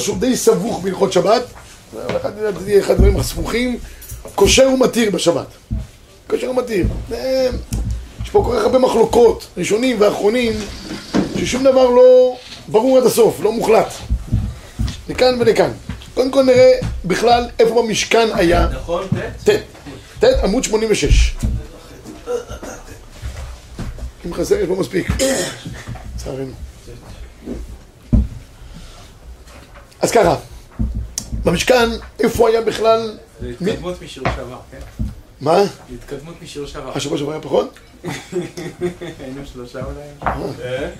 [0.00, 1.42] משהו די סבוך בהלכות שבת,
[2.16, 2.30] אחד
[2.90, 3.78] הדברים הסבוכים,
[4.34, 5.46] כושר ומתיר בשבת.
[6.26, 6.86] כושר ומתיר.
[8.22, 10.52] יש פה כל כך הרבה מחלוקות, ראשונים ואחרונים,
[11.36, 12.36] ששום דבר לא
[12.68, 13.92] ברור עד הסוף, לא מוחלט.
[15.08, 15.70] לכאן ולכאן.
[16.14, 16.72] קודם כל נראה
[17.04, 18.68] בכלל איפה במשכן היה.
[18.72, 19.06] נכון,
[19.44, 19.50] ט'?
[20.20, 21.36] ט', עמוד 86.
[24.26, 25.10] אם חסר, יש פה מספיק.
[26.14, 26.69] לצערנו.
[30.02, 30.36] אז ככה,
[31.44, 31.88] במשכן,
[32.20, 33.18] איפה היה בכלל...
[33.40, 34.78] זה התקדמות משיעור שעבר, כן?
[35.40, 35.62] מה?
[35.94, 36.92] התקדמות משיעור שעבר.
[36.96, 37.78] השבוע שעבר היה פחות?
[39.20, 40.32] היינו שלושה אולי.
[40.64, 40.90] אה?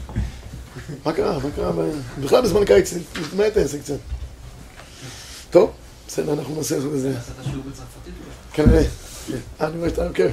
[1.04, 1.38] מה קרה?
[1.38, 1.72] מה קרה?
[2.20, 3.98] בכלל בזמן קיץ, תתמעט העסק קצת.
[5.50, 5.72] טוב,
[6.08, 7.14] בסדר, אנחנו נעשה את זה.
[8.52, 8.82] כנראה.
[9.60, 10.30] אה, אני רואה שאתה עוקב.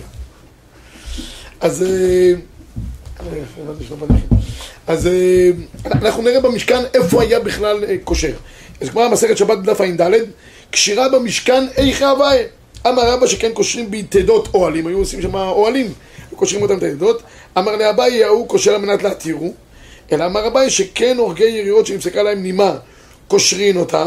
[1.61, 1.85] אז...
[3.19, 3.43] אה,
[4.87, 5.49] אז אה,
[5.85, 8.33] אנחנו נראה במשכן איפה היה בכלל כושר.
[8.81, 10.11] אז כמו המסכת שבת בדף ע"ד,
[10.71, 12.43] קשירה במשכן איכה הוויה.
[12.87, 15.93] אמר רבא שכן קושרים ביתדות אוהלים, היו עושים שם אוהלים,
[16.35, 17.21] קושרים אותם ביתדות.
[17.57, 19.53] אמר לאביי ההוא קושר על מנת להתירו.
[20.11, 22.77] אלא אמר אביי שכן הורגי יריות שנפסקה להם נימה,
[23.27, 24.05] קושרים אותה.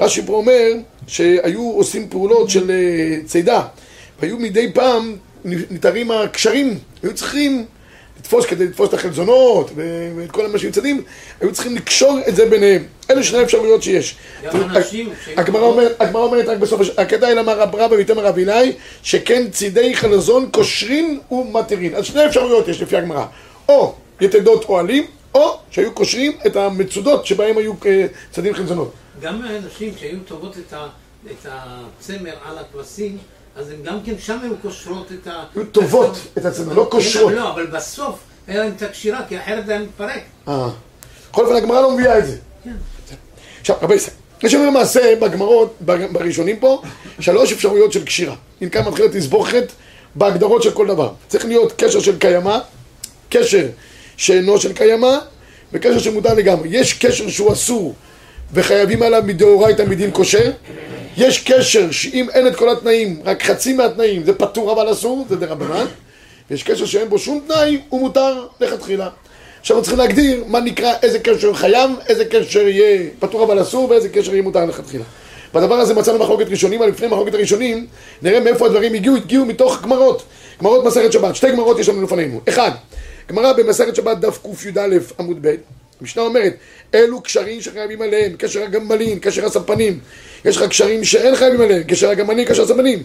[0.00, 0.72] רש"י פה אומר
[1.06, 2.70] שהיו עושים פעולות של
[3.26, 3.62] צידה,
[4.20, 7.64] והיו מדי פעם ניתרים הקשרים, היו צריכים
[8.18, 9.70] לתפוס כדי לתפוס את החלזונות
[10.16, 11.02] ואת כל מה שמצדים,
[11.40, 12.84] היו צריכים לקשור את זה ביניהם.
[13.10, 14.16] אלה שני האפשרויות שיש.
[15.36, 20.48] הגמרא אומרת רק בסוף, הקטע אל אמר רב רבא ויתמר רב אלי, שכן צידי חלזון
[20.52, 21.94] קושרים ומתירין.
[21.94, 23.24] אז שני אפשרויות יש לפי הגמרא.
[23.68, 27.72] או יתדות אוהלים, או שהיו קושרים את המצודות שבהם היו
[28.32, 28.92] צדים חלזונות.
[29.20, 33.18] גם האנשים שהיו טובות את הצמר על הכבשים,
[33.58, 35.44] אז הם גם כן שם היו קושרות את ה...
[35.54, 37.32] היו טובות את הצמר, לא קושרות.
[37.32, 40.22] לא, אבל בסוף היה להם את הקשירה, כי אחרת זה היה מתפרק.
[40.48, 40.68] אה.
[41.30, 42.36] בכל אופן הגמרא לא מביאה את זה.
[42.64, 42.72] כן.
[43.60, 45.76] עכשיו, רבי ישראל, יש לנו למעשה בגמרות,
[46.12, 46.82] בראשונים פה,
[47.20, 48.34] שלוש אפשרויות של קשירה.
[48.62, 49.72] אם כאן מתחילה תסבוכת
[50.14, 51.12] בהגדרות של כל דבר.
[51.28, 52.58] צריך להיות קשר של קיימא,
[53.28, 53.66] קשר
[54.16, 55.18] שאינו של קיימא,
[55.72, 56.68] וקשר שמותר לגמרי.
[56.72, 57.94] יש קשר שהוא אסור
[58.52, 60.50] וחייבים עליו מדאורייתא מדין כושר,
[61.18, 65.36] יש קשר שאם אין את כל התנאים, רק חצי מהתנאים, זה פטור אבל אסור, זה
[65.36, 65.86] דרבנן,
[66.50, 69.08] ויש קשר שאין בו שום תנאי, הוא מותר לכתחילה.
[69.60, 73.90] עכשיו אנחנו צריכים להגדיר מה נקרא, איזה קשר חייב, איזה קשר יהיה פטור אבל אסור,
[73.90, 75.04] ואיזה קשר יהיה מותר לכתחילה.
[75.54, 77.86] בדבר הזה מצאנו מחלוקת ראשונים, אבל לפני מחלוקת הראשונים,
[78.22, 80.22] נראה מאיפה הדברים הגיעו, הגיעו מתוך גמרות.
[80.60, 82.40] גמרות מסכת שבת, שתי גמרות יש לנו לפנינו.
[82.48, 82.70] אחד,
[83.28, 85.54] גמרא במסכת שבת דף קי"א עמוד ב',
[86.00, 86.54] המשנה אומרת,
[86.94, 89.98] אלו קשרים שחייבים עליהם, קשר הגמלים, קשר הספנים.
[90.44, 93.02] יש לך קשרים שאין חייבים עליהם, קשר הגמלים, קשר הספנים.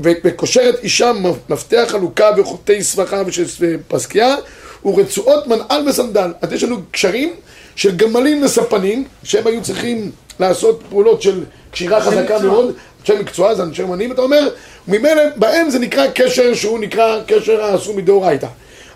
[0.00, 1.12] וקושרת אישה
[1.48, 3.44] מפתח חלוקה וחוטי סבכה ושל
[3.88, 4.36] פסקיה
[4.84, 6.32] ורצועות מנעל וסנדל.
[6.42, 7.34] אז יש לנו קשרים
[7.76, 13.62] של גמלים וספנים, שהם היו צריכים לעשות פעולות של קשירה חזקה מאוד, אנשי מקצוע, זה
[13.62, 14.48] אנשי אמנים, אתה אומר,
[14.88, 18.46] ממילא בהם זה נקרא קשר שהוא נקרא קשר האסור מדאורייתא.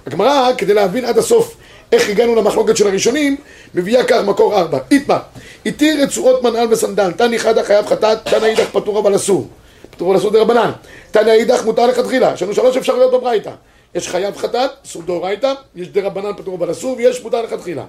[0.06, 1.56] הגמרא, כדי להבין עד הסוף
[1.92, 3.36] איך הגענו למחלוקת של הראשונים,
[3.74, 4.78] מביאה כך מקור ארבע.
[4.90, 5.18] איתמה,
[5.66, 9.48] איתי רצועות מנעל וסנדל, תנא חדא חייב חטאת, תנא אידך פטור אבל אסור.
[9.90, 10.70] פטור אבל אסור דרבנן.
[11.10, 12.32] תנא אידך מותר לכתחילה.
[12.34, 13.50] יש לנו שלוש אפשרויות בברייתא.
[13.94, 17.84] יש חייב חטאת, אסור דאורייתא, יש דרבנן פטור אבל אסור, ויש מותר לכתחילה.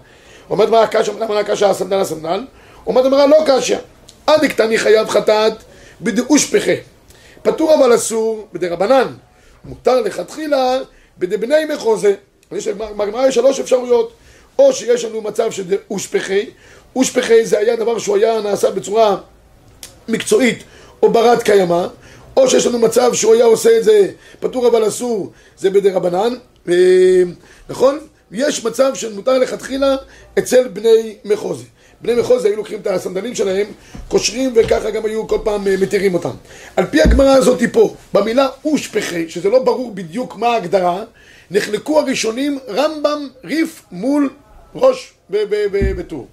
[0.47, 2.41] עומד מה הקשה, למה הקשה הסנדל הסנדל?
[2.83, 3.77] עומד אמרה לא קשה.
[4.27, 5.53] עד קטני חייב חטאת
[6.01, 6.71] בדאושפחה.
[7.41, 9.07] פטור אבל אסור בדרבנן.
[9.65, 10.77] מותר לכתחילה
[11.17, 12.13] בדבני מחוזה.
[12.51, 14.11] יש בגמרא יש שלוש אפשרויות,
[14.59, 16.49] או שיש לנו מצב שזה אושפחי,
[16.95, 19.17] אושפחי זה היה דבר שהוא היה נעשה בצורה
[20.07, 20.63] מקצועית
[21.03, 21.87] או ברת קיימא,
[22.37, 26.33] או שיש לנו מצב שהוא היה עושה את זה פטור אבל אסור, זה בדי רבנן,
[27.69, 27.99] נכון?
[28.31, 29.95] יש מצב של מותר לכתחילה
[30.39, 31.65] אצל בני מחוזי.
[32.01, 33.65] בני מחוזי היו לוקחים את הסנדלים שלהם,
[34.07, 36.29] קושרים וככה גם היו כל פעם מתירים אותם.
[36.75, 41.03] על פי הגמרא הזאת פה, במילה אושפחי, שזה לא ברור בדיוק מה ההגדרה,
[41.51, 44.29] נחלקו הראשונים רמב"ם ריף מול
[44.75, 46.27] ראש בטור.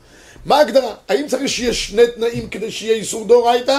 [0.45, 0.95] מה ההגדרה?
[1.09, 3.79] האם צריך שיהיה שני תנאים כדי שיהיה איסור דאורייתא?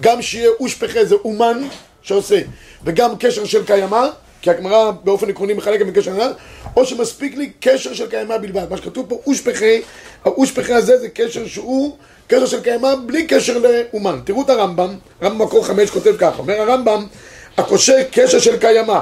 [0.00, 1.68] גם שיהיה אושפחה זה אומן
[2.02, 2.40] שעושה,
[2.84, 4.06] וגם קשר של קיימא,
[4.46, 6.32] כי הגמרא באופן עקרוני מחלקת בקשר הנ"ל,
[6.76, 8.70] או שמספיק לי קשר של קיימא בלבד.
[8.70, 9.66] מה שכתוב פה אושפחה,
[10.24, 11.96] האושפחה הזה זה קשר שהוא
[12.28, 14.20] קשר של קיימא בלי קשר לאומן.
[14.24, 17.06] תראו את הרמב"ם, רמב"ם מקור חמש כותב ככה, אומר הרמב"ם,
[17.56, 18.98] הקושר קשר של קיימא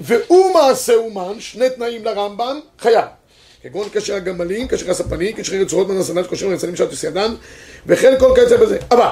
[0.00, 3.04] והוא מעשה אומן, שני תנאים לרמב"ם, חייב.
[3.62, 7.34] כגון קשר הגמלים, קשר הספנים, קשר רצועות מן הסנדל, קשר לצנים של התוסיידן,
[7.86, 8.78] וכן כל כיוצא בזה.
[8.90, 9.08] אבל,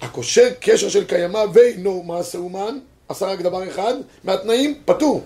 [0.00, 2.78] הקושר קשר של קיימא ואינו מעשה אומן,
[3.10, 5.24] עשה רק דבר אחד, מהתנאים, פטור.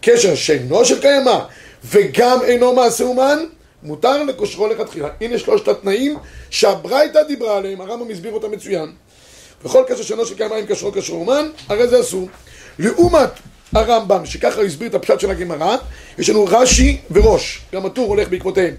[0.00, 1.38] קשר שאינו של קיימא
[1.84, 3.38] וגם אינו מעשה אומן,
[3.82, 5.08] מותר לקושרו לכתחילה.
[5.20, 6.16] הנה שלושת התנאים
[6.50, 8.92] שהברייתא דיברה עליהם, הרמב"ם הסביר אותם מצוין.
[9.64, 12.28] וכל קשר שאינו של קיימא עם קשרו קשרו אומן, הרי זה אסור.
[12.78, 13.30] לעומת
[13.72, 15.76] הרמב"ם, שככה הסביר את הפשט של הגמרא,
[16.18, 18.74] יש לנו רש"י וראש, גם הטור הולך בעקבותיהם.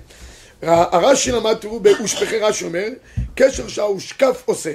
[0.61, 2.87] הרש"י למד, תראו, באושפכי רש"י אומר,
[3.35, 4.71] קשר שהאושקף עושה,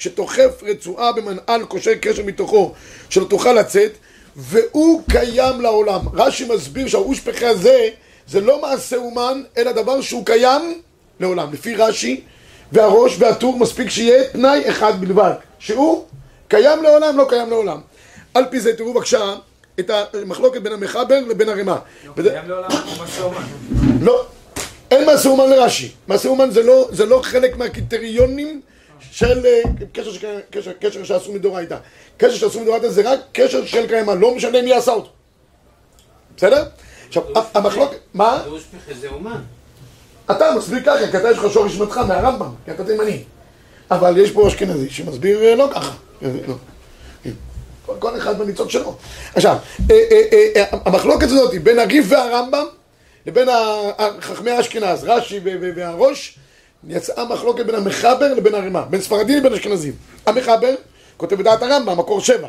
[0.00, 2.72] שתוכף רצועה במנעל קושר קשר מתוכו,
[3.10, 3.92] שלא תוכל לצאת,
[4.36, 6.00] והוא קיים לעולם.
[6.14, 7.88] רש"י מסביר שהאושפכי הזה,
[8.28, 10.80] זה לא מעשה אומן, אלא דבר שהוא קיים
[11.20, 11.52] לעולם.
[11.52, 12.20] לפי רש"י
[12.72, 16.04] והראש והטור מספיק שיהיה תנאי אחד בלבד, שהוא
[16.48, 17.80] קיים לעולם, לא קיים לעולם.
[18.34, 19.34] על פי זה תראו בבקשה
[19.80, 21.78] את המחלוקת בין המחבר לבין הרימה.
[22.06, 23.42] לא, קיים לעולם הוא מעשה אומן.
[24.00, 24.26] לא,
[24.90, 25.90] אין מעשה אומן לרש"י.
[26.06, 28.60] מעשה אומן זה לא, זה לא חלק מהקריטריונים
[29.10, 29.62] של אה,
[29.92, 30.10] קשר,
[30.50, 31.76] קשר, קשר שעשו מדורייתא.
[32.16, 35.10] קשר שעשו מדורייתא זה רק קשר של קיימא, לא משנה מי עשה אותו.
[36.36, 36.64] בסדר?
[37.08, 37.22] עכשיו,
[37.54, 38.40] המחלוקת, מה?
[38.44, 39.40] פירוש פחד זה אומן.
[40.30, 43.22] אתה מסביר ככה, כי אתה יש לך שורש שמתך מהרמב"ם, כי אתה תימני.
[43.90, 45.92] אבל יש פה אשכנזי שמסביר אה, לא ככה.
[46.22, 46.54] אה, לא.
[47.98, 48.96] כל, אחד בניצוץ שלו.
[49.34, 49.56] עכשיו,
[50.72, 52.64] המחלוקת הזאת בין הריף והרמב"ם
[53.26, 53.48] לבין
[54.20, 55.40] חכמי אשכנז, רש"י
[55.76, 56.38] והראש,
[56.88, 59.92] יצאה מחלוקת בין המחבר לבין הרימה, בין ספרדים לבין אשכנזים.
[60.26, 60.74] המחבר
[61.16, 62.48] כותב בדעת הרמב"ם, מקור שבע,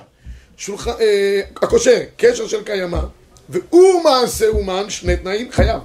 [0.58, 0.88] שולח...
[0.88, 3.00] אה, הקושר, קשר של קיימא,
[3.50, 5.82] והוא מעשה אומן, שני תנאים, חייב.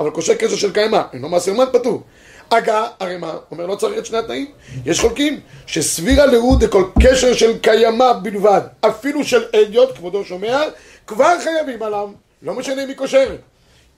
[0.00, 2.02] אבל קושר קשר של קיימא, אינו מעשה אומן פטור.
[2.50, 3.16] הגה, הרי?
[3.50, 4.46] אומר לא צריך את שני התנאים.
[4.86, 10.62] יש חולקים שסבירה לאוד דכל קשר של קיימא בלבד, אפילו של אדיוט, כבודו שומע,
[11.06, 12.08] כבר חייבים עליו,
[12.42, 13.40] לא משנה מי קושרת.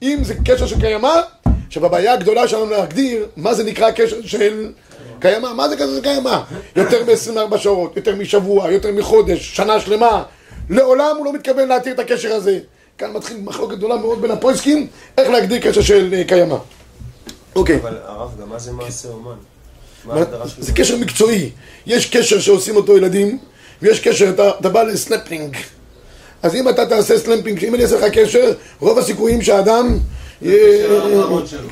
[0.01, 1.21] אם זה קשר של קיימא,
[1.69, 4.71] עכשיו הבעיה הגדולה שלנו להגדיר מה זה נקרא קשר של
[5.19, 6.39] קיימא, מה זה קשר של קיימא?
[6.75, 10.23] יותר מ-24 שעות, יותר משבוע, יותר מחודש, שנה שלמה.
[10.69, 12.59] לעולם הוא לא מתכוון להתיר את הקשר הזה.
[12.97, 14.87] כאן מתחיל מחלוקת גדולה מאוד בין הפויסקים,
[15.17, 16.55] איך להגדיר קשר של אה, קיימא.
[17.55, 17.79] אוקיי.
[17.81, 20.25] אבל הרב, גם מה זה מעשה אומן?
[20.59, 21.49] זה קשר מקצועי.
[21.85, 23.39] יש קשר שעושים אותו ילדים,
[23.81, 25.57] ויש קשר, אתה, אתה בא לסנפלינג.
[26.43, 29.99] אז אם אתה תעשה סנפלינג, אם אני אעשה לך קשר, רוב הסיכויים שהאדם...
[30.41, 30.87] יהיה-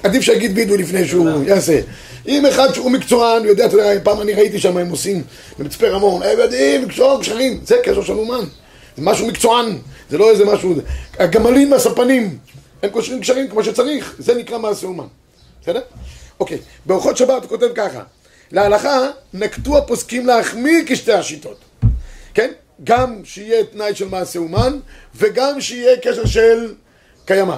[0.04, 1.80] עדיף שיגיד וידוי לפני שהוא יעשה.
[2.28, 5.24] אם אחד שהוא מקצוען, יודע, אתה יודע, פעם אני ראיתי שם, הם עושים
[5.60, 8.40] במצפה רמון, הם יודעים, לקשור קשרים, זה קשר של אומן.
[8.98, 9.78] זה משהו מקצוען,
[10.10, 10.76] זה לא איזה משהו...
[11.20, 12.38] הגמלים והספנים,
[12.84, 15.06] הם קושרים קשרים כמו שצריך, זה נקרא מעשה אומן.
[15.64, 15.82] בסדר?
[16.40, 18.02] אוקיי, באורחות שבת הוא כותב ככה:
[18.52, 19.00] להלכה
[19.34, 21.58] נקטו הפוסקים להחמיר כשתי השיטות,
[22.34, 22.52] כן?
[22.84, 24.80] גם שיהיה תנאי של מעשה אומן,
[25.16, 26.74] וגם שיהיה קשר של
[27.26, 27.56] קיימא.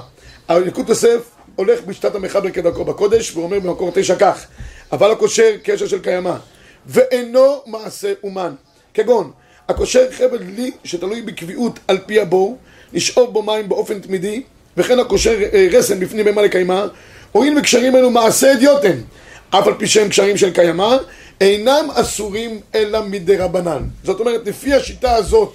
[0.50, 1.20] אבל ילקוט יוסף
[1.56, 4.46] הולך בשיטת המחבר כדרכו בקודש, והוא אומר במקור תשע כך:
[4.92, 6.34] אבל הקושר קשר של קיימא,
[6.86, 8.54] ואינו מעשה אומן,
[8.94, 9.32] כגון
[9.70, 12.58] הקושר חבל דלי שתלוי בקביעות על פי הבור,
[12.94, 14.44] לשאוב בו מים באופן תמידי,
[14.78, 16.86] וכן הקושר אה, רסן בפנים במה לקיימא,
[17.32, 18.96] הואיל וקשרים אלו מעשה אדיוטם,
[19.50, 20.98] אף על פי שהם קשרים של קיימא,
[21.42, 23.84] אינם אסורים אלא מדי רבנן.
[24.04, 25.54] זאת אומרת, לפי השיטה הזאת,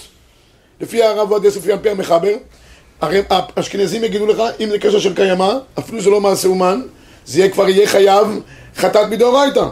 [0.81, 2.35] לפי הרב עובדיה יוסף, פי המחבר,
[3.00, 6.82] הרי האשכנזים יגידו לך, אם זה קשר של קיימא, אפילו זה לא מעשה אומן,
[7.26, 8.26] זה יהיה כבר יהיה חייב
[8.76, 9.64] חטאת מדאורייתא.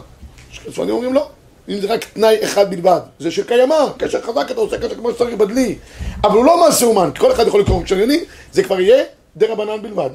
[0.68, 1.28] הספרדים אומרים לא,
[1.68, 5.10] אם זה רק תנאי אחד בלבד, זה של קיימא, קשר חזק, אתה עושה קשר כמו
[5.12, 5.76] שצריך בדלי,
[6.24, 8.20] אבל הוא לא מעשה אומן, כי כל אחד יכול לקרוא קשר יני,
[8.52, 9.04] זה כבר יהיה
[9.36, 10.10] דה רבנן בלבד.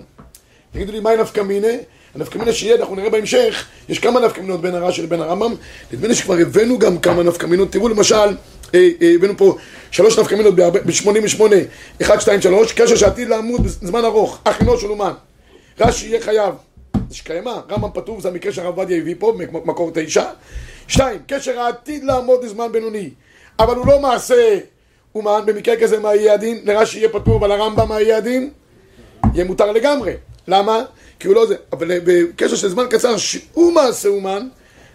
[0.71, 1.67] תגידו לי, מהי נפקא מינה?
[2.15, 5.55] הנפקא מינה שיהיה, אנחנו נראה בהמשך, יש כמה נפקא מינות בין הרש"י לבין הרמב"ם,
[5.91, 8.35] נדמה לי שכבר הבאנו גם כמה נפקא מינות, תראו למשל,
[8.73, 9.57] הבאנו פה
[9.91, 11.41] שלוש נפקא מינות ב-88,
[12.01, 15.13] 1, 2, 3, קשר שעתיד לעמוד בזמן ארוך, אחינו של אומן,
[15.79, 16.53] רש"י יהיה חייב,
[17.09, 19.33] זה שקיימא, רמב"ם פטור, זה המקרה שהרב עובדיה הביא פה,
[19.65, 20.23] מקור תשע,
[20.87, 23.09] שתיים, קשר העתיד לעמוד בזמן בינוני,
[23.59, 24.59] אבל הוא לא מעשה
[25.15, 26.61] אומן, במקרה כזה מה יהיה הדין?
[26.63, 28.49] לרש"י יהיה פטור, אבל לרמב"ם מה יהיה הדין?
[29.33, 30.13] יהיה מותר לגמרי.
[30.47, 30.83] למה?
[31.19, 31.55] כי הוא לא זה.
[31.71, 34.47] אבל בקשר של זמן קצר שהוא מעשה אומן,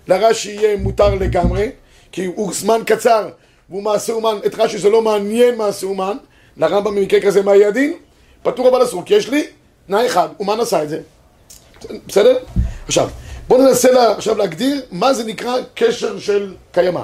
[0.08, 1.70] לרש"י יהיה מותר לגמרי,
[2.12, 3.28] כי הוא זמן קצר
[3.72, 6.16] והוא מעשה אומן, את רש"י זה לא מעניין מעשה אומן,
[6.56, 7.92] לרמב"ם במקרה כזה מה יהיה הדין?
[8.42, 9.46] פטור אבל אסור, כי יש לי
[9.86, 11.00] תנאי אחד, אומן עשה את זה.
[12.06, 12.38] בסדר?
[12.86, 13.08] עכשיו,
[13.48, 17.02] בואו ננסה לה, עכשיו להגדיר מה זה נקרא קשר של קיימא.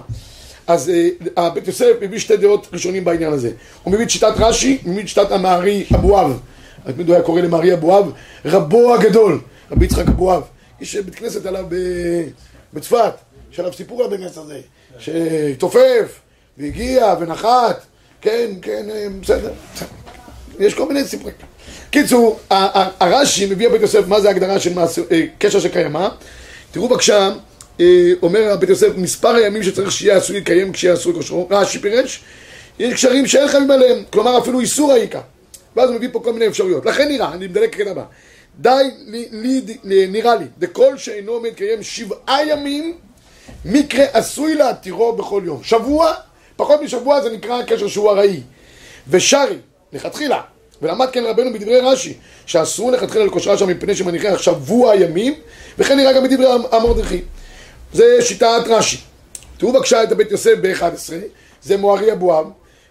[0.66, 3.50] אז אה, הבית יוסף מביא שתי דעות ראשונים בעניין הזה.
[3.84, 6.40] הוא מביא את שיטת רש"י, הוא מביא את שיטת המערי אבואב.
[6.86, 8.12] תמיד הוא היה קורא למערי אבואב,
[8.44, 10.42] רבו הגדול, רבי יצחק אבואב.
[10.80, 12.28] יש בית כנסת עליו ב-
[12.74, 13.14] בצפת,
[13.52, 14.60] יש עליו סיפור על כנסת הזה,
[14.98, 16.20] שהתעופף,
[16.58, 17.86] והגיע, ונחת,
[18.20, 19.52] כן, כן, אה, בסדר.
[20.58, 21.34] יש כל מיני סיפורים.
[21.90, 22.40] קיצור,
[23.00, 26.08] הרש"י מביא הבית יוסף מה זה ההגדרה של אה, קשר שקיימה.
[26.70, 27.30] תראו בבקשה,
[27.80, 31.48] אה, אומר הבית יוסף, מספר הימים שצריך שיהיה עשוי לקיים כשיהיה עשוי כושרו.
[31.50, 32.22] רש"י פירש,
[32.78, 35.20] יש קשרים שאין חייבים עליהם, כלומר אפילו איסור העיקר.
[35.76, 36.86] ואז הוא מביא פה כל מיני אפשרויות.
[36.86, 38.04] לכן נראה, אני מדלג כאן הבא,
[38.58, 38.70] די,
[39.06, 42.94] לי, לי, לי, נראה לי, דכל שאינו מתקיים שבעה ימים,
[43.64, 45.62] מקרה עשוי להתירו בכל יום.
[45.62, 46.14] שבוע,
[46.58, 48.40] פחות משבוע זה נקרא קשר שהוא ארעי.
[49.08, 49.58] ושרי,
[49.92, 50.40] לכתחילה,
[50.82, 52.14] ולמד כן רבנו בדברי רש"י,
[52.46, 55.34] שאסור לכתחילה לקושרה שם מפני שמניחי שבוע ימים,
[55.78, 57.20] וכן נראה גם בדברי המרדכי.
[57.92, 58.96] זה שיטת רש"י.
[59.58, 61.12] תראו בבקשה את הבית יוסף ב-11,
[61.62, 62.46] זה מוארי אבואב,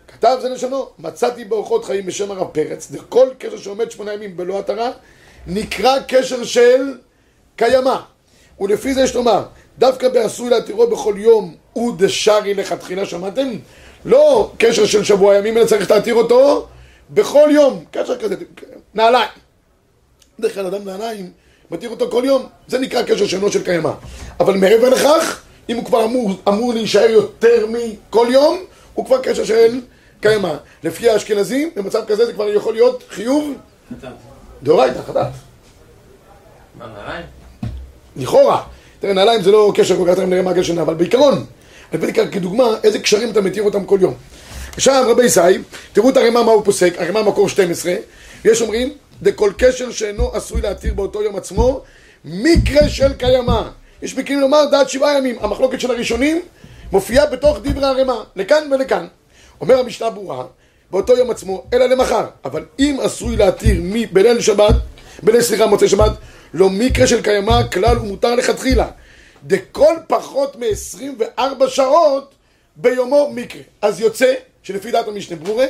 [0.08, 4.60] כתב זה לשונו, מצאתי באורחות חיים בשם הרב פרץ, וכל קשר שעומד שמונה ימים בלא
[4.60, 4.92] התרה,
[5.48, 6.98] נקרא קשר של
[7.56, 7.96] קיימא.
[8.60, 9.44] ולפי זה יש לומר,
[9.78, 13.48] דווקא בעשוי להתירו בכל יום הוא דשארי לכתחילה, שמעתם?
[14.06, 16.68] לא קשר של שבוע ימים, אלא צריך להתיר אותו
[17.10, 18.36] בכל יום, קשר כזה,
[18.94, 19.30] נעליים.
[20.40, 21.32] בדרך כלל אדם נעליים,
[21.72, 23.92] מתיר אותו כל יום, זה נקרא קשר שאינו של קיימא.
[24.40, 28.58] אבל מעבר לכך, אם הוא כבר אמור, אמור להישאר יותר מכל יום,
[28.94, 29.82] הוא כבר קשר של
[30.22, 30.54] קיימא.
[30.84, 33.54] לפי האשכנזים, במצב כזה זה כבר יכול להיות חיוב
[34.64, 35.28] דאורייתא, חטאת.
[36.80, 37.26] מה, נעליים?
[38.16, 38.64] לכאורה.
[39.00, 41.46] תראה, נעליים זה לא קשר כל כך, תכף נראה מה הקשר, אבל בעיקרון,
[41.94, 44.14] הבאתי כאן כדוגמה איזה קשרים אתה מתיר אותם כל יום.
[44.74, 45.40] עכשיו רבי ישי,
[45.94, 47.94] תראו את הרמ"א מה הוא פוסק, הרמ"א מקור 12,
[48.46, 51.82] יש אומרים, דכל קשר שאינו עשוי להתיר באותו יום עצמו,
[52.26, 53.62] מקרה של קיימא.
[54.02, 56.42] יש מקרים לומר דעת שבעה ימים, המחלוקת של הראשונים
[56.92, 59.08] מופיעה בתוך דברי הרמ"א, לכאן ולכאן.
[59.62, 60.46] אומר המשנה ברורה,
[60.92, 62.26] באותו יום עצמו, אלא למחר.
[62.46, 64.76] אבל אם עשוי להתיר בליל שבת,
[65.24, 66.12] בליל סליחה מוצאי שבת,
[66.54, 68.88] לא מקרה של קיימא, כלל ומותר לכתחילה.
[69.48, 72.34] דכל פחות מ-24 שעות
[72.76, 73.62] ביומו מקרה.
[73.82, 75.66] אז יוצא שלפי דעת המשנה ברורה,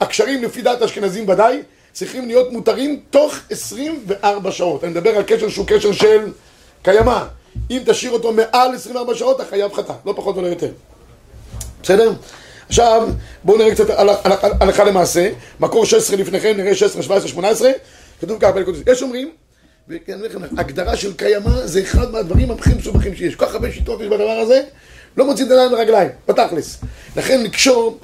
[0.00, 4.84] הקשרים לפי דעת האשכנזים ודאי, צריכים להיות מותרים תוך 24 שעות.
[4.84, 6.32] אני מדבר על קשר שהוא קשר של
[6.82, 7.24] קיימא.
[7.70, 10.70] אם תשאיר אותו מעל 24 שעות, אתה חייב חטא, לא פחות ולא יותר.
[11.82, 12.12] בסדר?
[12.68, 13.08] עכשיו,
[13.44, 13.86] בואו נראה קצת
[14.60, 15.30] הלכה למעשה.
[15.60, 17.70] מקור 16 לפניכם, נראה 16, 17, 18.
[18.20, 18.52] כתוב ככה,
[18.86, 19.30] יש אומרים,
[19.88, 20.18] וכן,
[20.58, 23.34] הגדרה של קיימא זה אחד מהדברים הכי מסובכים שיש.
[23.34, 24.62] כל כך הרבה שיטות יש בדבר הזה,
[25.16, 26.78] לא מוציא את העיניים לרגליים, בתכלס.
[27.16, 27.98] לכן לקשור,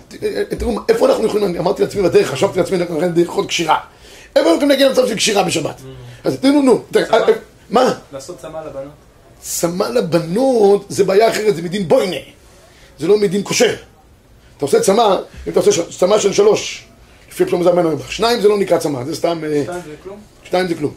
[0.59, 3.79] תראו, איפה אנחנו יכולים, אמרתי לעצמי בדרך, חשבתי לעצמי, אנחנו יכולים לאכול קשירה.
[4.37, 5.81] איפה אנחנו יכולים להגיע למצב של קשירה בשבת?
[6.25, 6.83] אז תראו, נו,
[7.71, 7.95] מה?
[8.12, 8.93] לעשות צמא לבנות.
[9.41, 12.17] צמא לבנות זה בעיה אחרת, זה מדין בוינה.
[12.99, 13.75] זה לא מדין כושר.
[14.57, 16.85] אתה עושה צמא, אם אתה עושה צמא של שלוש,
[17.31, 19.43] לפי זה המנו שניים זה לא נקרא צמא, זה סתם...
[19.64, 20.19] שתיים זה כלום?
[20.45, 20.95] שתיים זה כלום.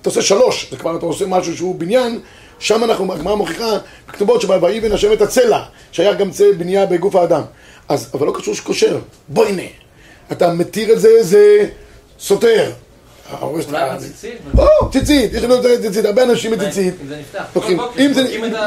[0.00, 2.20] אתה עושה שלוש, זה כבר אתה עושה משהו שהוא בניין,
[2.58, 5.62] שם אנחנו, הגמרא מוכיחה בכתובות שב"ויבן השם את הצלע",
[5.92, 7.42] שהיה גם צלע בנייה בגוף האדם.
[7.88, 8.98] אז, אבל לא קשור שכושר,
[9.28, 9.62] בוא הנה.
[10.32, 11.68] אתה מתיר את זה, זה
[12.18, 12.70] סותר.
[13.42, 14.38] אולי ציצית?
[14.58, 16.94] או, ציצית, יש לנו ציצית, הרבה אנשים בציצית.
[17.02, 17.44] אם זה נפתח.
[17.98, 18.22] אם זה,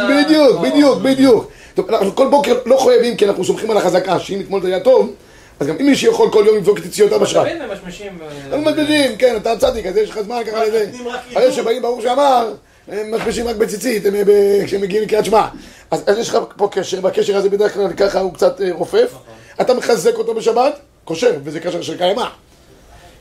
[0.09, 1.51] בדיוק, בדיוק, בדיוק.
[1.89, 5.13] אנחנו כל בוקר לא חייבים, כי אנחנו סומכים על החזקה, שאם אתמול זה היה טוב,
[5.59, 7.47] אז גם אם מישהו יכול כל יום לבדוק את ציציותיו בשבת.
[7.47, 8.19] תמיד ממשמשים.
[8.51, 10.89] אה, כן, אתה צדיק, אז יש לך זמן ככה לזה.
[11.29, 11.51] עידוד.
[11.51, 12.53] שבאים, ברור שאמר,
[12.87, 15.47] הם משמישים רק בציצית, ב- כשהם מגיעים לקריאת שמע.
[15.91, 19.11] אז יש לך פה קשר, והקשר הזה בדרך כלל ככה הוא קצת אה, רופף.
[19.61, 22.25] אתה מחזק אותו בשבת, כושר, וזה קשר של קיימא.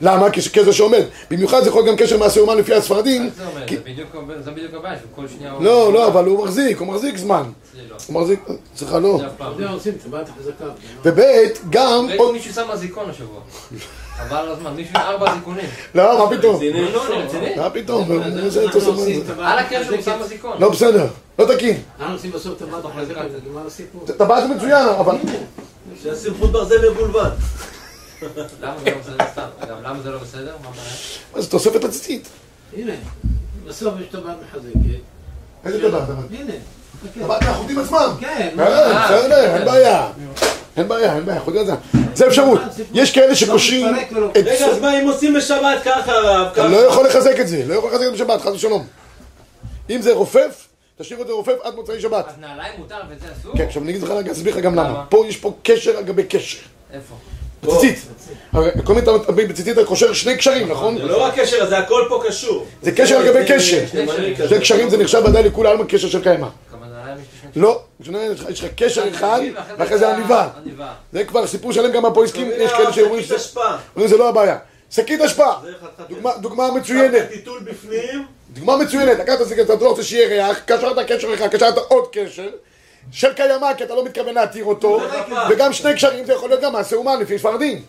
[0.00, 0.30] למה?
[0.30, 1.02] כי קשר שעומד.
[1.30, 3.22] במיוחד זה יכול להיות גם קשר מעשה אומן לפי הספרדים.
[3.24, 3.66] מה זה אומר?
[3.66, 3.82] כי- זה
[4.50, 5.64] בדיוק- הבעיה, שכל שנייה הוא...
[5.64, 7.42] לא, לא, אבל הוא מחזיק, הוא מחזיק זמן.
[7.90, 7.96] לא.
[8.08, 8.40] הוא מחזיק,
[8.74, 9.18] אצלך לא.
[9.20, 9.52] זה אף פעם.
[9.54, 10.64] אתה יודע, עושים טבעת החזקה.
[11.04, 11.20] וב'
[11.70, 13.40] גם, מישהו שם אזיקון השבוע.
[14.30, 15.64] על הזמן, מישהו עם ארבע אזיקונים.
[15.94, 16.60] לא, מה פתאום?
[16.92, 17.54] לא, רציני.
[17.56, 18.08] מה פתאום?
[19.42, 20.04] על הקשר הוא מחזקת.
[20.04, 20.56] שם אזיקון.
[20.60, 21.06] לא בסדר,
[21.38, 21.82] לא תקין.
[22.00, 24.04] אנחנו עושים בסוף טבעת החזקה, זה גמר הסיפור.
[24.06, 25.16] טבעת מצוין, אבל...
[26.02, 27.30] שישים חוט ברזל מבולבל.
[28.62, 29.24] למה זה לא בסדר?
[29.32, 29.46] סתם.
[29.60, 30.56] אגב, למה זה לא בסדר?
[30.62, 30.92] מה הבעיה?
[31.34, 32.28] אז תוספת הציצית.
[32.76, 32.92] הנה,
[33.66, 35.00] בסוף יש טבעת מחזקת.
[35.64, 36.08] איזה טבעת?
[36.30, 36.52] הנה.
[37.14, 38.16] טבעת מהחוטים עצמם.
[38.20, 38.64] כן, כן,
[39.04, 40.08] בסדר, אין בעיה.
[40.76, 41.76] אין בעיה, אין בעיה, חוטים עצמם.
[42.14, 42.60] זה אפשרות.
[42.94, 44.36] יש כאלה שקושרים לא את...
[44.36, 46.48] רגע, אז מה אם עושים בשבת ככה, הרב?
[46.52, 46.68] אתה?
[46.68, 48.86] לא יכול לחזק את זה, לא יכול לחזק את זה בשבת, חס ושלום.
[49.90, 52.28] אם זה רופף, תשאיר את זה רופף עד מוצאי שבת.
[52.28, 53.56] אז נעליים מותר וזה אסור?
[53.56, 54.74] כן, עכשיו אני אגיד לך, אני אסביר לך גם.
[54.74, 55.04] למה?
[55.08, 56.58] פה יש פה קשר על גבי קשר.
[56.92, 57.14] איפה?
[57.62, 57.98] בציצית.
[58.84, 60.98] כל מיני תמיד בציצית אתה קושר שני קשרים, נכון?
[60.98, 62.66] זה לא רק קשר, זה הכל פה קשור.
[62.82, 63.84] זה קשר על גבי קשר.
[64.48, 66.48] שני קשרים זה נחשב ודאי לכולי עלמא קשר של קיימא.
[67.56, 67.80] לא,
[68.48, 69.40] יש לך קשר אחד,
[69.78, 70.48] ואחרי זה עניבה.
[71.12, 73.38] זה כבר סיפור שלם גם בפויסקים, יש כאלה שאומרים שקית
[73.96, 74.56] שזה זה לא הבעיה.
[74.90, 75.50] שקית אשפה,
[76.40, 81.34] דוגמה- מצוינת, טיטול בפנים, דוגמה מצוינת, לקחת שקית, אתה לא רוצה שיהיה ריח, קשרת קשר
[81.34, 82.48] אחד, קשרת עוד קשר,
[83.12, 85.00] של קיימא, כי אתה לא מתכוון להתיר אותו,
[85.50, 87.82] וגם שני קשרים זה יכול להיות גם מעשה אומן לפי ספרדים.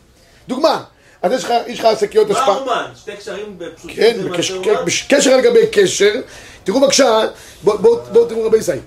[0.47, 0.83] דוגמה,
[1.21, 2.91] אז יש לך- יש לך שקיות מה אשפה, אומן?
[2.95, 4.17] שתי קשרים בפשוטים כן,
[4.63, 4.75] כן,
[5.09, 6.13] קשר על גבי קשר,
[6.63, 7.19] תראו בבקשה,
[7.63, 8.79] בואו בוא, בוא, תראו רבי ישראל,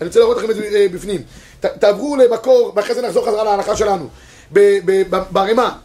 [0.00, 1.22] אני רוצה להראות לכם את זה אה, בפנים,
[1.60, 4.08] ת, תעברו למקור, ואחרי זה נחזור חזרה להלכה שלנו,
[5.30, 5.76] בערימה,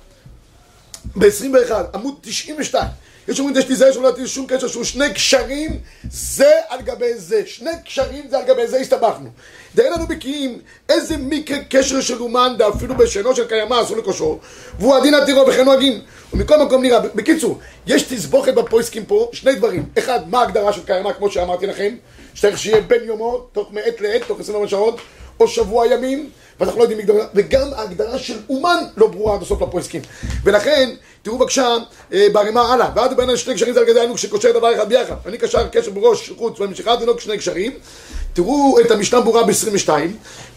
[1.16, 2.88] ב-21, עמוד 92,
[3.28, 5.80] יש אומרים, יש להיזהר שלא להטיל שום קשר שהוא שני קשרים,
[6.12, 7.42] זה על גבי זה.
[7.46, 9.30] שני קשרים זה על גבי זה, הסתבכנו.
[9.76, 10.60] דהן לנו בקיאים
[10.90, 14.40] איזה מקרה קשר של אומן, ואפילו בשאינו של קיימא אסור לקושרו,
[14.80, 16.02] והוא הדין עתירו וכן נוהגים.
[16.34, 19.86] ומכל מקום נראה, בקיצור, יש תסבוכת בפויסקים פה, שני דברים.
[20.00, 21.96] אחד, מה ההגדרה של קיימא, כמו שאמרתי לכם,
[22.34, 25.00] שצריך שיהיה בין יומו, תוך מעת לעת, תוך 24 שעות,
[25.40, 29.62] או שבוע ימים, ואנחנו לא יודעים מגדרה, וגם ההגדרה של אומן לא ברורה עד הסוף
[29.62, 30.02] לפויסקים.
[30.44, 30.90] ולכן,
[31.22, 31.78] תראו בבקשה
[32.14, 35.16] אה, בערימה הלאה, ועד בין שני קשרים זה על גדי היינו כשקושר דבר אחד ביחד.
[35.26, 37.72] אני קשר קשר בראש, חוץ ומשיכה, זה לא שני קשרים.
[38.34, 39.90] תראו את המשנה ברורה ב-22,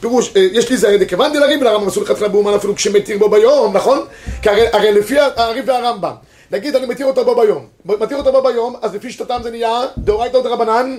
[0.00, 3.76] פירוש, אה, יש לי זהה דכיוון דלריב לרמב"ם אסור לכתחילה באומן אפילו כשמתיר בו ביום,
[3.76, 4.06] נכון?
[4.42, 6.12] כי הרי, הרי לפי הריב והרמב"ם,
[6.50, 9.83] נגיד אני מתיר אותו בו ביום, מתיר אותו בו ביום, אז לפי שיטתם זה נהיה
[9.99, 10.99] דאורייתא דרבנן,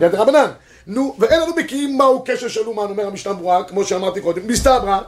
[0.00, 0.50] רבנן.
[0.86, 4.98] נו, ואין לנו בקיאים מהו קשר של אומן, אומר המשנה ברורה, כמו שאמרתי קודם, מסתברא,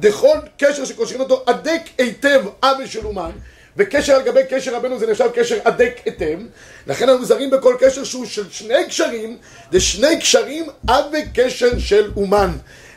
[0.00, 3.30] דכל קשר שקושרים אותו הדק היטב עוול של אומן,
[3.76, 6.38] וקשר על גבי קשר רבנו זה נחשב קשר הדק היטב,
[6.86, 9.36] לכן אנחנו זרים בכל קשר שהוא של שני קשרים,
[9.72, 12.50] זה שני קשרים עד וקשר של אומן.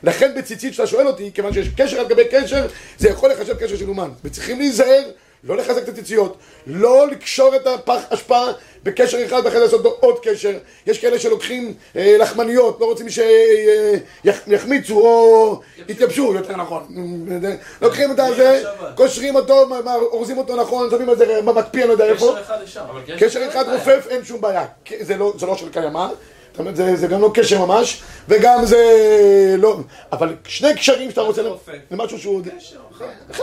[0.03, 2.67] לכן בציצית שאתה שואל אותי, כיוון שיש קשר על גבי קשר,
[2.97, 4.09] זה יכול לחשב קשר של אומן.
[4.23, 5.03] וצריכים להיזהר,
[5.43, 8.45] לא לחזק את הציציות, לא לקשור את הפח אשפה
[8.83, 10.57] בקשר אחד ואחרי זה לעשות עוד קשר.
[10.87, 13.07] יש כאלה שלוקחים אה, לחמניות, לא רוצים
[14.45, 16.87] שיחמיצו או יתייבשו, יותר נכון.
[17.81, 18.63] לוקחים את הזה,
[18.95, 19.67] קושרים אותו,
[20.01, 22.25] אורזים אותו נכון, שמים את זה במקפיא, אני לא יודע איפה.
[22.31, 22.81] קשר אחד לשם.
[23.19, 24.65] קשר אחד רופף אין שום בעיה,
[25.01, 26.07] זה לא, זה לא של קיימא,
[26.51, 28.77] זאת אומרת זה, זה גם לא קשר ממש, וגם זה
[29.57, 29.79] לא,
[30.11, 31.53] אבל שני קשרים שאתה רוצה, ל-
[31.89, 32.41] זה משהו שהוא,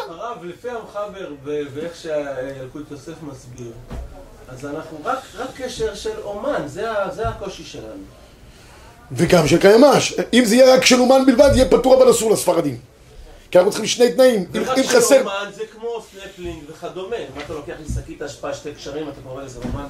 [0.09, 3.73] הרב, לפי המחבר ו- ואיך שהילקוט יוסף מסביר,
[4.49, 6.85] אז אנחנו רק, רק קשר של אומן, זה,
[7.15, 8.03] זה הקושי שלנו.
[9.13, 9.91] וגם של קיימא,
[10.33, 12.79] אם זה יהיה רק של אומן בלבד, יהיה פטור אבל אסור לספרדים,
[13.51, 17.17] כי אנחנו צריכים שני תנאים, אם, ורק אם של חסר, אומן זה כמו סנפלינג וכדומה.
[17.37, 19.87] מה אתה לוקח לי שקית אשפה, שתי קשרים, אתה קורא לזה אומן?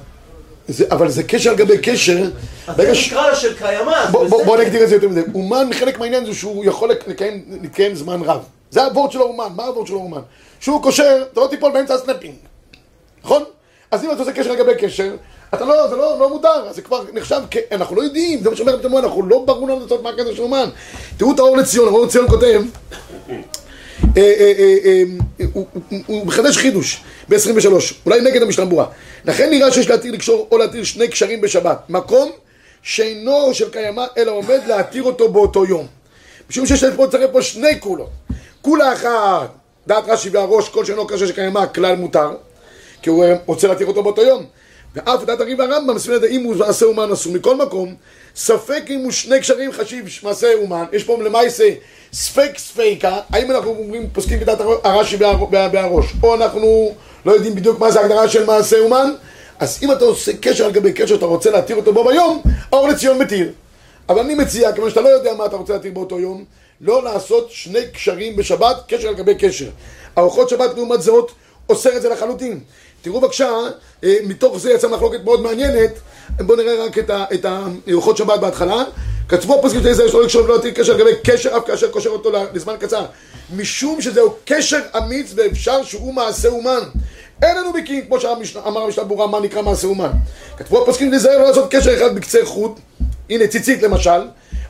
[0.69, 2.23] זה, אבל זה קשר על גבי קשר,
[2.67, 3.07] אז זה ש...
[3.07, 4.57] נקרא לו של קיימא, בוא, בוא, בוא.
[4.57, 8.43] נגדיר את זה יותר מזה, אומן חלק מהעניין זה שהוא יכול לקיים, להתקיים זמן רב,
[8.71, 10.21] זה הוורד של האומן, מה הוורד של האומן?
[10.59, 12.35] שהוא קושר, אתה לא תיפול באמצע הסנפלינג,
[13.23, 13.43] נכון?
[13.91, 15.15] אז אם אתה עושה קשר לגבי קשר,
[15.53, 17.57] אתה לא, זה לא, לא מותר, אז זה כבר נחשב, כ...
[17.71, 20.41] אנחנו לא יודעים, זה מה שאומר פתאום, אנחנו לא ברור לנו לעשות מה הקשר של
[20.41, 20.69] אומן.
[21.17, 22.61] תראו את האור לציון, האור לציון כותב,
[25.53, 27.67] הוא- הוא- הוא מחדש חידוש ב-23,
[28.05, 28.85] אולי נגד המשנה ברורה.
[29.25, 32.31] לכן נראה שיש להתיר לקשור או להתיר שני קשרים בשבת, מקום
[32.83, 35.87] שאינו של קיימא, אלא עומד להתיר אותו באותו יום.
[36.49, 38.09] משום שיש פה לצרף פה שני קולות.
[38.61, 39.49] קולה אחת,
[39.87, 42.31] דעת רש"י והראש, כל שאינו קשר של קיימא, כלל מותר,
[43.01, 44.45] כי הוא אה, רוצה להתיר אותו באותו יום.
[44.95, 47.33] ואף דעת הריב והרמב"ם, מספיק לדעת אם הוא מעשה אומן אסור.
[47.33, 47.95] מכל מקום,
[48.35, 51.69] ספק אם הוא שני קשרים חשיב מעשה אומן, יש פה למעשה
[52.13, 55.17] ספק ספיקה, האם אנחנו אומרים, פוסקים כדעת הר- הרש"י
[55.51, 56.93] והראש, או אנחנו
[57.25, 59.13] לא יודעים בדיוק מה זה ההגדרה של מעשה אומן,
[59.59, 62.87] אז אם אתה עושה קשר על גבי קשר, אתה רוצה להתיר אותו בו ביום, האור
[62.87, 63.51] לציון מתיר.
[64.09, 66.43] אבל אני מציע, כיוון שאתה לא יודע מה אתה רוצה להתיר באותו יום,
[66.81, 69.69] לא לעשות שני קשרים בשבת, קשר על גבי קשר.
[70.17, 71.31] ארוחות שבת לעומת זאת,
[71.69, 72.59] אוסר את זה לחלוטין.
[73.01, 73.49] תראו בבקשה,
[74.03, 75.91] אה, מתוך זה יצאה מחלוקת מאוד מעניינת,
[76.39, 78.83] בואו נראה רק את ה- את הארוחות שבת בהתחלה.
[79.29, 82.31] כתבו הפוסקים של ישראל שלא לקשור ולא להתיר קשר לגבי קשר אף כאשר קושר אותו
[82.53, 83.05] לזמן קצר.
[83.55, 86.79] משום שזהו קשר אמיץ ואפשר שהוא מעשה אומן.
[87.41, 90.11] אין לנו בקיאים, כמו שאמר המשנה ברורה, מה נקרא מעשה אומן.
[90.57, 92.79] כתבו הפוסקים להיזהר לא לעשות קשר אחד בקצה חוט,
[93.29, 94.21] הנה ציצית למשל,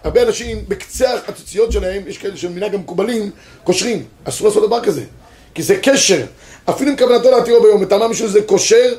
[0.04, 3.32] הרבה אנשים בקצה הציציות שלהם, יש כאלה שמנהג המקובלים,
[3.63, 5.02] קושרים, אסור לעשות דבר כזה,
[5.54, 6.26] כי זה קשר,
[6.70, 8.94] אפילו אם כוונתו להתירו ביום, וטעמה משהו שזה קושר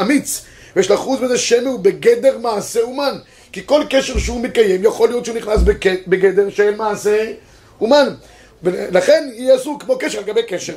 [0.00, 0.44] אמיץ,
[0.76, 3.18] ויש לחוץ בזה שמא הוא בגדר מעשה אומן,
[3.52, 5.60] כי כל קשר שהוא מקיים, יכול להיות שהוא נכנס
[6.06, 7.32] בגדר של מעשה
[7.80, 8.14] אומן,
[8.62, 10.74] ולכן יהיה אסור כמו קשר על גבי קשר.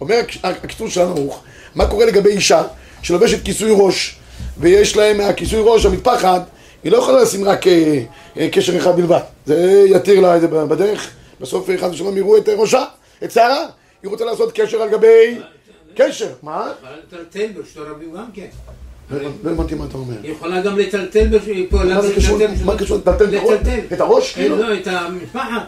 [0.00, 1.42] אומר הכיתוב של ערוך,
[1.74, 2.62] מה קורה לגבי אישה
[3.02, 4.16] שלובשת כיסוי ראש,
[4.58, 6.42] ויש להם מהכיסוי ראש המטפחת,
[6.84, 8.02] היא לא יכולה לשים רק אה,
[8.38, 9.20] אה, קשר אחד בלבד.
[9.46, 12.84] זה יתיר לה את זה בדרך, בסוף חס ושלום יראו את ראשה,
[13.24, 13.66] את שערה,
[14.02, 15.38] היא רוצה לעשות קשר על גבי
[15.94, 16.28] קשר.
[16.42, 16.72] מה?
[16.78, 18.46] יכולה לטלטל בשתי רבים גם כן.
[19.10, 20.14] לא לא הבנתי מה אתה אומר.
[20.22, 21.38] היא יכולה גם לטלטל
[21.70, 22.38] פה, מה זה קשור?
[22.64, 22.98] מה קשור?
[22.98, 24.00] לטלטל את הראש?
[24.00, 24.34] הראש?
[24.34, 24.56] כאילו?
[24.56, 25.62] לא, את המשפחת.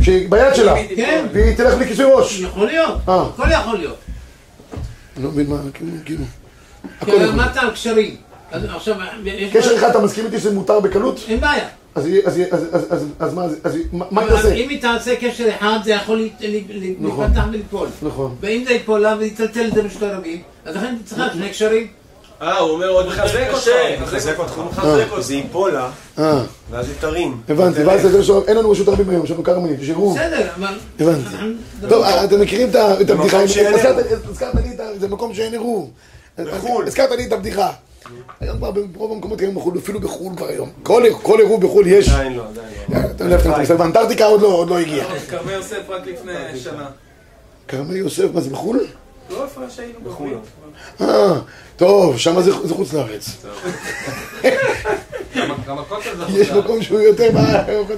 [0.00, 0.74] שהיא ביד שלה.
[0.96, 1.26] כן.
[1.32, 2.40] והיא תלך לכיסוי ראש.
[2.40, 3.22] יכול להיות, אה.
[3.22, 3.96] הכל יכול להיות.
[5.16, 6.24] אני לא מבין מה, כאילו, כאילו.
[6.84, 7.28] כי הכל יכול.
[7.28, 8.16] אמרת על קשרים.
[8.52, 8.96] עכשיו.
[9.52, 11.20] קשר אחד, אתה מסכים איתי שזה מותר בקלות?
[11.28, 11.68] אין בעיה.
[11.94, 14.52] אז היא- אז היא- אז- אז- אז- אז מה אז היא- מה- היא תעשה?
[14.54, 17.24] אם היא תעשה קשר אחד, זה יכול להת- ל- ל- נכון.
[17.24, 17.88] להתפתח ולפול.
[18.02, 18.34] נכון.
[18.40, 21.86] ואם זה ייפול לה ויטלטל את זה בשתי רבים, אז לכן היא צריכה שני קשרים.
[22.42, 23.68] אה, הוא אומר עוד מחזק אותך.
[24.02, 24.52] מחזק אותך.
[24.52, 25.20] הוא מחזק אותך.
[25.22, 27.40] זה ייפול לה, אה, ואז היא תרים.
[27.48, 30.14] הבנתי, ואז זה עכשיו, אין לנו רשות הרבים היום, יש לנו כמה מילים, תשאירו.
[30.14, 30.74] בסדר, אבל...
[31.00, 31.28] הבנתי.
[31.88, 32.68] טוב, אתם מכירים
[33.00, 34.30] את הבדיחה, שאין הזכרת- ערעור.
[34.30, 35.90] הזכרת לי, זה מקום שאין ערעור.
[36.38, 36.86] בחו"ל.
[36.86, 37.70] הזכרת לי את הבדיחה.
[38.40, 40.70] היום כבר ברוב המקומות היום בחו"ל, אפילו בחו"ל כבר היום.
[40.82, 42.08] כל כל עירוב בחו"ל יש.
[42.08, 42.66] עדיין לא, עדיין
[43.04, 43.10] לא.
[43.10, 45.04] אתה יודע, אתה מסתכל, באנטארקטיקה עוד לא לא הגיע.
[45.28, 46.86] כרמל יוסף רק לפני שנה.
[47.68, 48.86] כרמל יוסף, מה זה בחו"ל?
[49.30, 50.34] לא איפה שהיינו בחו"ל.
[51.00, 51.34] אה,
[51.76, 53.28] טוב, שם זה זה חוץ לארץ.
[56.34, 56.50] יש.
[56.50, 57.30] מקום שהוא יותר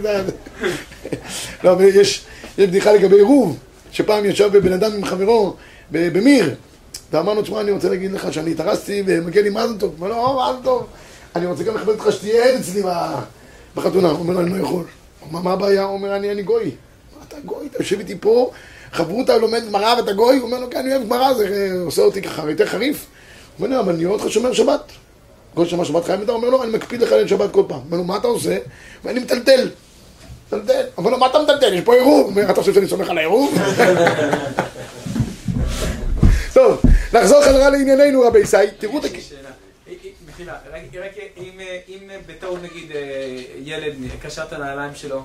[0.02, 0.30] בארץ.
[1.64, 2.24] לא, אבל יש
[2.58, 3.58] יש בדיחה לגבי עירוב,
[3.92, 5.54] שפעם ישב בן אדם עם חברו
[5.92, 6.54] ב- במיר,
[7.14, 9.94] ואמר לו, תשמע, אני רוצה להגיד לך שאני התארסתי ומגיע לי מזל טוב.
[9.98, 10.86] הוא אומר לו, "או, מזל טוב.
[11.36, 12.82] אני רוצה גם לכבד אותך שתהיה עד אצלי
[13.76, 14.08] בחתונה.
[14.08, 14.84] הוא אומר אני לא יכול.
[15.30, 15.82] הוא מה הבעיה?
[15.82, 16.64] הוא אומר, אני גוי.
[16.64, 18.50] "מה, אתה גוי, אתה יושב איתי פה,
[18.92, 20.36] חברותא לומד גמרא ואתה גוי?
[20.36, 23.06] הוא אומר לו, כן, אני אוהב גמרא, זה אה, עושה אותי ככה יותר חריף.
[23.58, 24.92] הוא אומר אבל אני רואה אותך שומר שבת.
[25.54, 27.80] כל שמה שבת חייב אתה אומר לו, אני מקפיד לחלל שבת כל פעם.
[27.86, 28.56] אומר לו, מה אתה עושה?
[29.04, 29.68] ואני מטלטל.
[30.46, 30.82] מטלטל.
[30.96, 31.74] אומר לו, מה אתה מטלטל?
[31.74, 32.20] יש פה עירוב.
[32.20, 33.54] הוא אומר, אתה חושב שאני סומך על העירוב?
[36.54, 36.80] טוב,
[37.14, 38.56] נחזור חזרה לענייננו רבי ישי.
[38.78, 39.04] תראו את...
[39.04, 39.48] יש הכ- לי שאלה.
[39.88, 40.52] אי- אי- מחילה,
[41.02, 41.50] רק אם,
[42.10, 43.00] אה, בטעות נגיד אה,
[43.64, 45.22] ילד קשר את הנעליים שלו,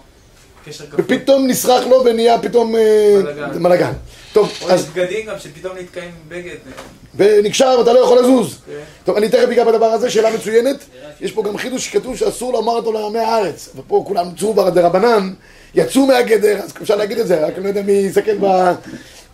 [0.66, 3.22] קשר כפול, ופתאום נסרח לו ונהיה פתאום אה.
[3.62, 3.92] בלאגן.
[4.34, 6.50] טוב, או אז יש בגדים גם שפתאום נתקעים בגד.
[6.52, 6.84] אה,
[7.16, 8.58] ונקשר ואתה לא יכול לזוז.
[8.66, 8.72] כן.
[9.06, 10.78] טוב, אני תכף אגע בדבר הזה, שאלה מצוינת.
[11.22, 13.70] יש פה גם חידוש שכתוב שאסור לומר אותו לעמי הארץ.
[13.76, 15.34] ופה כולם צאו דרבנן,
[15.76, 18.74] יצאו מהגדר, אז אפשר להגיד את זה, רק אני לא יודע מי יסתכל ב-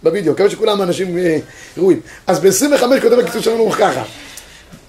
[0.05, 0.33] בווידאו.
[0.33, 1.37] מקווה שכולם אנשים אה,
[1.77, 1.99] ראויים.
[2.27, 4.03] אז ב-25 כותב הקיצור שלנו ככה.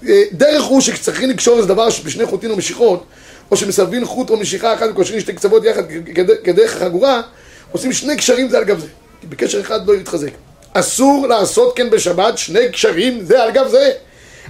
[0.07, 3.03] אה, דרך הוא שצריכים לקשור איזה דבר בשני חוטים או משיכות,
[3.51, 5.83] או שמסרבין חוט או משיכה אחת וקושרים שתי קצוות יחד
[6.15, 7.21] כד- כדרך החגורה,
[7.71, 8.87] עושים שני קשרים זה על גב זה.
[9.21, 10.31] כי בקשר אחד לא יתחזק.
[10.73, 13.91] אסור לעשות כן בשבת שני קשרים זה על גב זה.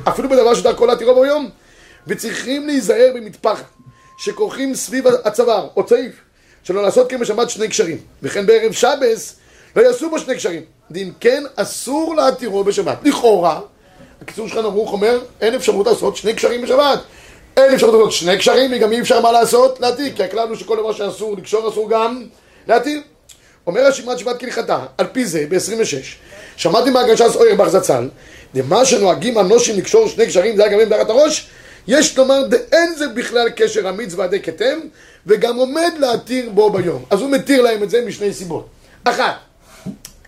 [0.07, 1.49] אפילו בדבר שדרכו להתירו ביום.
[2.07, 3.63] וצריכים להיזהר במטפחת,
[4.17, 6.11] שכורכים סביב הצוואר או צעיף,
[6.63, 7.97] שלא לעשות כן בשבת שני קשרים.
[8.23, 9.35] וכן בערב שבס
[9.77, 10.61] לא יעשו בו שני קשרים.
[10.91, 12.97] ואם כן, אסור להתירו בשבת.
[13.03, 13.59] לכאורה,
[14.21, 16.99] הקיצור שלך ערוך אומר, אין אפשרות לעשות שני קשרים בשבת.
[17.57, 19.79] אין אפשרות לעשות שני קשרים, וגם אי אפשר מה לעשות?
[19.79, 20.15] להתיר.
[20.15, 22.23] כי הכלל הוא שכל דבר שאסור לקשור, אסור גם
[22.67, 23.01] להתיר.
[23.67, 25.95] אומר השמרת שבת כהלכתה, על פי זה, ב-26,
[26.57, 28.09] שמעתי מהגשש אויר בח זצ"ל,
[28.55, 31.49] דמה שנוהגים אנושים לקשור שני קשרים, זה היה גם בארת הראש,
[31.87, 34.79] יש לומר, דאין זה בכלל קשר אמיץ ועדי כתם,
[35.25, 37.05] וגם עומד להתיר בו ביום.
[37.09, 38.67] אז הוא מתיר להם את זה משני סיבות.
[39.03, 39.35] אחת,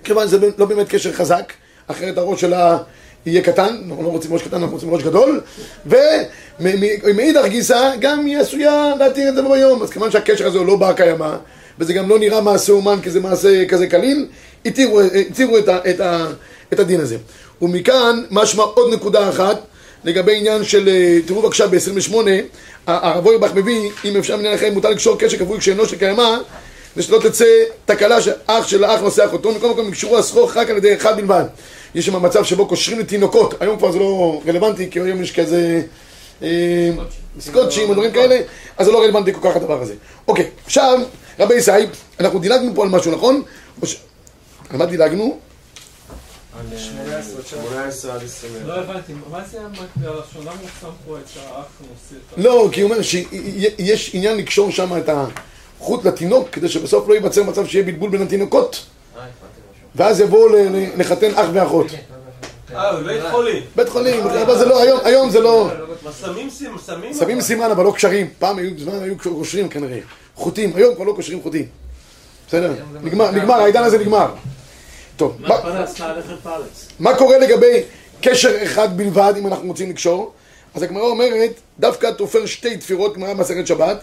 [0.04, 1.54] כיוון שזה לא באמת קשר חזק,
[1.88, 2.78] אחרת הראש שלה
[3.26, 5.42] יהיה קטן, אנחנו לא רוצים ראש קטן, אנחנו רוצים ראש גדול,
[5.86, 10.76] ומאידך גיסא גם היא עשויה להתיר את זה ביום, אז כיוון שהקשר הזה הוא לא
[10.76, 11.36] בר קיימא,
[11.80, 14.28] וזה גם לא נראה מעשה אומן כי זה מעשה כזה קליל,
[14.66, 15.02] התירו,
[15.58, 16.02] את, את,
[16.74, 17.18] את הדין הזה.
[17.62, 19.60] ומכאן משמע עוד נקודה אחת
[20.04, 22.14] לגבי עניין של, אה, תראו בבקשה ב-28,
[22.88, 26.38] הרב אוירבך מביא, אם אפשר מנהל החיים מותר לקשור קשר כפוי כשאינו של קיימא,
[27.00, 27.46] ושלא תצא
[27.86, 31.44] תקלה שאח של האח נושא אחותו, מכל מקום יקשרו הסחוך רק על ידי אחד בלבד.
[31.96, 35.82] יש שם מצב שבו קושרים לתינוקות, היום כבר זה לא רלוונטי, כי היום יש כזה
[36.42, 36.90] אה,
[37.40, 38.42] סקוטשים או דברים כאלה,
[38.78, 39.94] אז זה לא רלוונטי כל כך הדבר הזה.
[40.28, 41.00] אוקיי, עכשיו,
[41.40, 41.72] רבי ישי,
[42.20, 43.44] אנחנו דילגנו פה על משהו, נכון?
[44.70, 45.40] על מה דילגנו?
[46.60, 48.54] על, אה, 18 עד 20.
[48.66, 50.42] לא הבנתי, מה זה המטבע הראשון?
[50.42, 52.42] למה הוא שם פה את האח נושא ה...
[52.42, 55.10] לא, כי הוא אומר שיש עניין לקשור שם את
[55.80, 58.86] החוט לתינוק, כדי שבסוף לא ייווצר מצב שיהיה בלבול בין התינוקות,
[59.18, 59.22] אה.
[59.96, 60.48] ואז יבואו
[60.98, 61.88] לחתן אח ואחות.
[62.76, 63.64] אה, בבית חולים.
[63.76, 65.70] בית חולים, אבל זה לא, היום, היום זה לא...
[67.20, 67.42] שמים?
[67.42, 70.00] סימן אבל לא קשרים, פעם היו, בזמן היו קושרים כנראה,
[70.36, 71.66] חוטים, היום כבר לא קושרים חוטים.
[72.48, 72.74] בסדר?
[73.04, 74.28] נגמר, נגמר, העידן הזה נגמר.
[75.18, 75.38] טוב.
[77.00, 77.82] מה קורה לגבי
[78.22, 80.34] קשר אחד בלבד, אם אנחנו רוצים לקשור?
[80.74, 83.98] אז הגמרא אומרת, דווקא תופר שתי תפירות, גמרא מסכת שבת,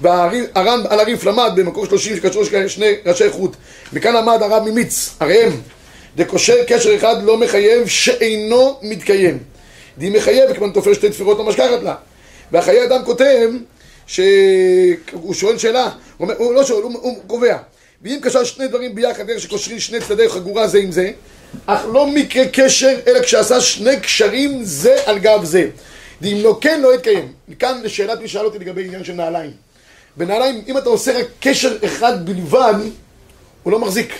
[0.00, 3.56] והר"ן על הריף למד במקור שלושים שקשרו שני ראשי חוט,
[3.92, 5.50] וכאן למד הרב ממיץ, הראם,
[6.16, 9.38] דקושר קשר אחד לא מחייב שאינו מתקיים.
[9.98, 11.94] דהי מחייב, כיוון תופר שתי תפירות לא משכחת לה.
[12.52, 13.50] והחיי אדם כותב,
[14.06, 17.56] שהוא שואל שאלה, הוא, אומר, הוא לא שואל, הוא, הוא קובע.
[18.02, 21.10] ואם קשר שני דברים ביחד, דרך שקושרים שני צדדי חגורה זה עם זה,
[21.66, 25.68] אך לא מקרה קשר, אלא כשעשה שני קשרים זה על גב זה.
[26.20, 27.32] ואם לא כן, לא יתקיים.
[27.48, 29.69] מכאן לשאלת מי שאל אותי לגבי עניין של נעליים.
[30.16, 32.74] בנעליים, אם אתה עושה רק קשר אחד בלבד,
[33.62, 34.14] הוא לא מחזיק,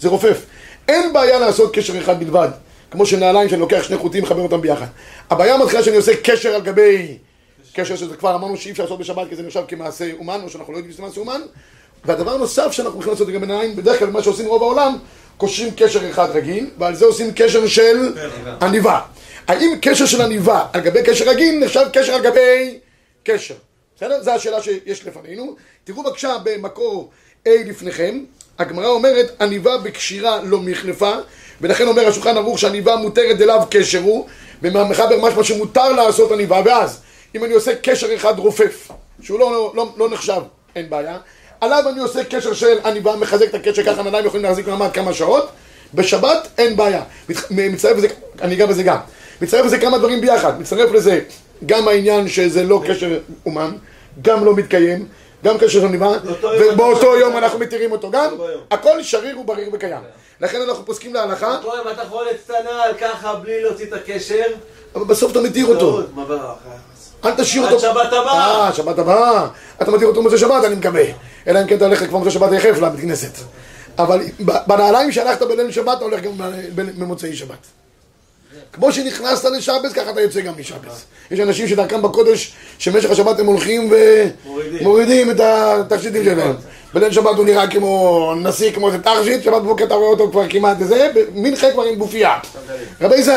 [0.00, 0.44] זה רופף.
[0.88, 2.48] אין בעיה לעשות קשר אחד בלבד,
[2.90, 4.86] כמו שנעליים שאני לוקח שני חוטים ומחבר אותם ביחד.
[5.30, 7.18] הבעיה מתחילה שאני עושה קשר על גבי
[7.74, 10.72] קשר שזה כבר אמרנו שאי אפשר לעשות בשבת כי זה נחשב כמעשה אומן, או שאנחנו
[10.72, 11.40] לא יודעים שזה מעשה אומן.
[12.04, 14.96] והדבר הנוסף שאנחנו הולכים לעשות לגבי נעליים, בדרך כלל מה שעושים רוב העולם,
[15.36, 18.14] קושרים קשר אחד רגיל, ועל זה עושים קשר של
[18.62, 19.00] עניבה.
[19.48, 22.78] האם קשר של עניבה על גבי קשר רגיל נחשב קשר על גבי
[23.24, 23.54] קשר?
[23.96, 24.22] בסדר?
[24.22, 25.56] זו השאלה שיש לפנינו.
[25.84, 27.10] תראו בבקשה במקור
[27.44, 28.24] A לפניכם,
[28.58, 31.12] הגמרא אומרת עניבה בקשירה לא מחלפה,
[31.60, 34.26] ולכן אומר השולחן ערוך שעניבה מותרת אליו קשר הוא,
[34.62, 37.00] ומחבר משמע שמותר לעשות עניבה, ואז
[37.34, 38.88] אם אני עושה קשר אחד רופף,
[39.22, 40.40] שהוא לא, לא, לא, לא נחשב,
[40.76, 41.18] אין בעיה,
[41.60, 45.12] עליו אני עושה קשר של עניבה, מחזק את הקשר, ככה הנעליים יכולים להחזיק מעמד כמה
[45.12, 45.48] שעות,
[45.94, 47.02] בשבת אין בעיה.
[47.50, 48.08] מצטרף לזה,
[48.42, 48.96] אני אגע בזה גם.
[49.42, 50.60] מצטרף לזה כמה דברים ביחד.
[50.60, 51.20] מצטרף לזה
[51.66, 53.70] גם העניין שזה לא קשר אומן,
[54.22, 55.06] גם לא מתקיים,
[55.44, 56.14] גם קשר של יום
[56.60, 58.34] ובאותו יום אנחנו מתירים אותו גם.
[58.38, 58.60] יום.
[58.70, 60.02] הכל שריר ובריר וקיים.
[60.40, 64.44] לכן אנחנו פוסקים להלכה, פה אם אתה יכול להצטנע על ככה בלי להוציא את הקשר,
[64.94, 66.00] אבל בסוף אתה מתיר אותו.
[67.24, 67.82] אל תשאיר עד אותו.
[67.82, 68.66] שבת הבאה.
[68.66, 69.48] אה, שבת הבאה.
[69.82, 71.04] אתה מתיר אותו במוצאי שבת, אני מקווה.
[71.46, 73.30] אלא אם כן אתה הולך כבר במוצאי שבת יחף לבית כנסת.
[73.98, 74.20] אבל
[74.66, 76.32] בנעליים שהלכת בליל שבת, אתה הולך גם
[76.74, 77.81] במוצאי שבת.
[78.72, 81.04] כמו שנכנסת לשבס, ככה אתה יוצא גם משבס.
[81.30, 83.92] יש אנשים שדרכם בקודש, שבמשך השבת הם הולכים
[84.44, 84.78] מורידים.
[84.80, 86.54] ומורידים את התכשיטים שלהם.
[86.94, 90.48] בליל שבת הוא נראה כמו נשיא, כמו איזה תכשיט, שבת בבוקר אתה רואה אותו כבר
[90.48, 92.38] כמעט זה, במנחה כבר עם גופייה.
[93.00, 93.32] רבי זי,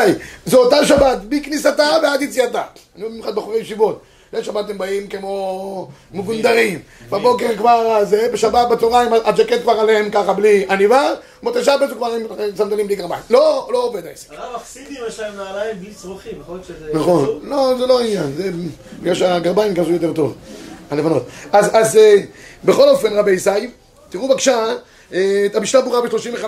[0.46, 2.62] זו אותה שבת, מכניסתה ועד יציאתה.
[2.96, 4.00] אני אומר במיוחד בחורי ישיבות.
[4.32, 6.80] ליל שבת הם באים כמו מגונדרים.
[7.10, 11.10] בבוקר כבר זה, בשבת בצהריים הג'קט כבר עליהם ככה בלי עניבה,
[11.42, 12.22] מוצאי שבת כבר עם
[12.56, 13.22] סנדלים בלי גרביים.
[13.30, 14.32] לא, לא עובד העסק.
[14.32, 16.90] הרב החסידים יש להם נעליים בלי צרוכים, יכול להיות שזה...
[16.92, 18.50] נכון, לא, זה לא עניין, זה
[19.00, 20.34] בגלל שהגרביים כזו יותר טוב,
[20.90, 21.26] הלבנות.
[21.52, 22.14] אז, אה,
[22.64, 23.50] בכל אופן, רבי ישי,
[24.10, 24.74] תראו בבקשה
[25.14, 26.44] אה, את המשנה ברורה ב-35.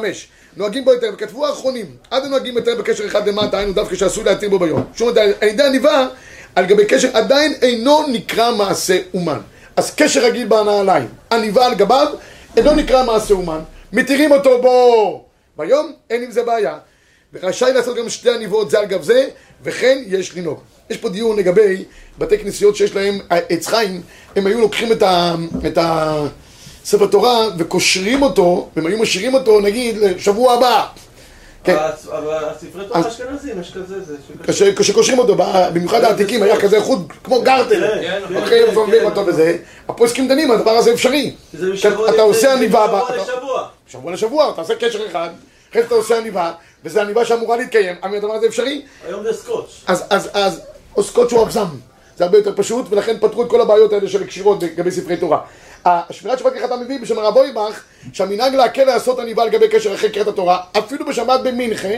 [0.57, 4.49] נוהגים בו יותר, וכתבו האחרונים, עד הנוהגים יותר בקשר אחד למטה, היינו דווקא שעשוי להתיר
[4.51, 4.85] בו ביום.
[4.95, 5.09] שום
[5.41, 6.07] על ידי עניבה,
[6.55, 9.39] על גבי קשר עדיין אינו נקרא מעשה אומן.
[9.77, 12.07] אז קשר רגיל בנעליים, עניבה על גביו,
[12.57, 13.61] אינו נקרא מעשה אומן.
[13.93, 15.25] מתירים אותו בו
[15.57, 16.79] ביום, אין עם זה בעיה.
[17.33, 19.29] ורשאי לעשות גם שתי עניבות זה על גב זה,
[19.63, 20.59] וכן יש לנהוג.
[20.91, 21.85] יש פה דיון לגבי
[22.19, 24.03] בתי כנסיות שיש להם עץ חיים,
[24.37, 25.35] הם היו לוקחים את, ה,
[25.67, 30.87] את הספר תורה וקושרים אותו, והם היו משאירים אותו נגיד לשבוע הבא.
[31.65, 31.77] כן.
[32.19, 34.73] אבל הספרי תורה אשכנזים, יש כזה, זה...
[34.77, 35.37] כשקושרים אותו,
[35.75, 39.05] במיוחד העתיקים היה כזה חוט כמו גרטל, כן, כן, כן, ופורמים כן.
[39.05, 39.57] אותו וזה,
[39.89, 41.35] הפוסקים דנים, הדבר הזה אפשרי.
[42.15, 43.69] אתה עושה עניבה, אתה- לשבוע.
[43.87, 45.29] שבוע לשבוע, אתה עושה קשר אחד,
[45.71, 46.53] אחרי זה אתה עושה עניבה,
[46.85, 48.83] וזו עניבה שאמורה להתקיים, הדבר הזה אפשרי?
[49.09, 49.85] היום זה סקוץ'.
[49.87, 50.61] אז, אז, אז,
[50.97, 51.67] או סקוץ' הוא אבזם.
[52.17, 55.41] זה הרבה יותר פשוט, ולכן פתרו את כל הבעיות האלה של קשירות לגבי ספרי תורה.
[55.89, 60.11] השמירת שבת ככה אתה מביא בשם הרב אויבך, שהמנהג להקל לעשות עניבה לגבי קשר אחרי
[60.11, 61.89] קריאת התורה, אפילו בשבת במנחה,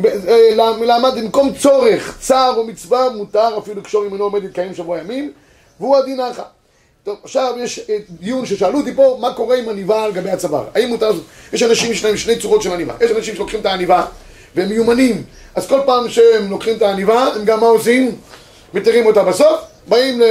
[0.00, 4.74] ב- אה, לעמד במקום צורך, צער או מצווה, מותר אפילו קשור אם אינו עומד להתקיים
[4.74, 5.32] שבוע ימים,
[5.80, 6.42] והוא הדין האחר.
[7.04, 10.64] טוב, עכשיו יש אה, דיון ששאלו אותי פה, מה קורה עם עניבה על גבי הצוואר?
[10.74, 11.12] האם מותר...
[11.52, 12.94] יש אנשים שיש להם שני צורות של עניבה.
[13.00, 14.06] יש אנשים שלוקחים את העניבה
[14.54, 15.22] והם מיומנים,
[15.54, 18.16] אז כל פעם שהם לוקחים את העניבה, הם גם מה עושים?
[18.74, 20.24] מתירים אותה בסוף, באים ל...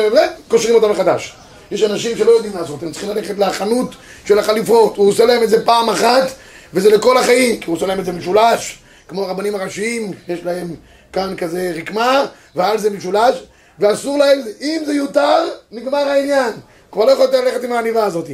[0.47, 1.35] וקושרים אותה מחדש.
[1.71, 5.49] יש אנשים שלא יודעים לעשות, הם צריכים ללכת לחנות של החליפות, הוא עושה להם את
[5.49, 6.27] זה פעם אחת,
[6.73, 10.75] וזה לכל החיים, כי הוא עושה להם את זה משולש, כמו הרבנים הראשיים, יש להם
[11.13, 12.25] כאן כזה רקמה,
[12.55, 13.43] ועל זה משולש,
[13.79, 16.53] ואסור להם, אם זה יותר, נגמר העניין.
[16.91, 18.25] כבר לא יכול יותר ללכת עם העניבה הזאת.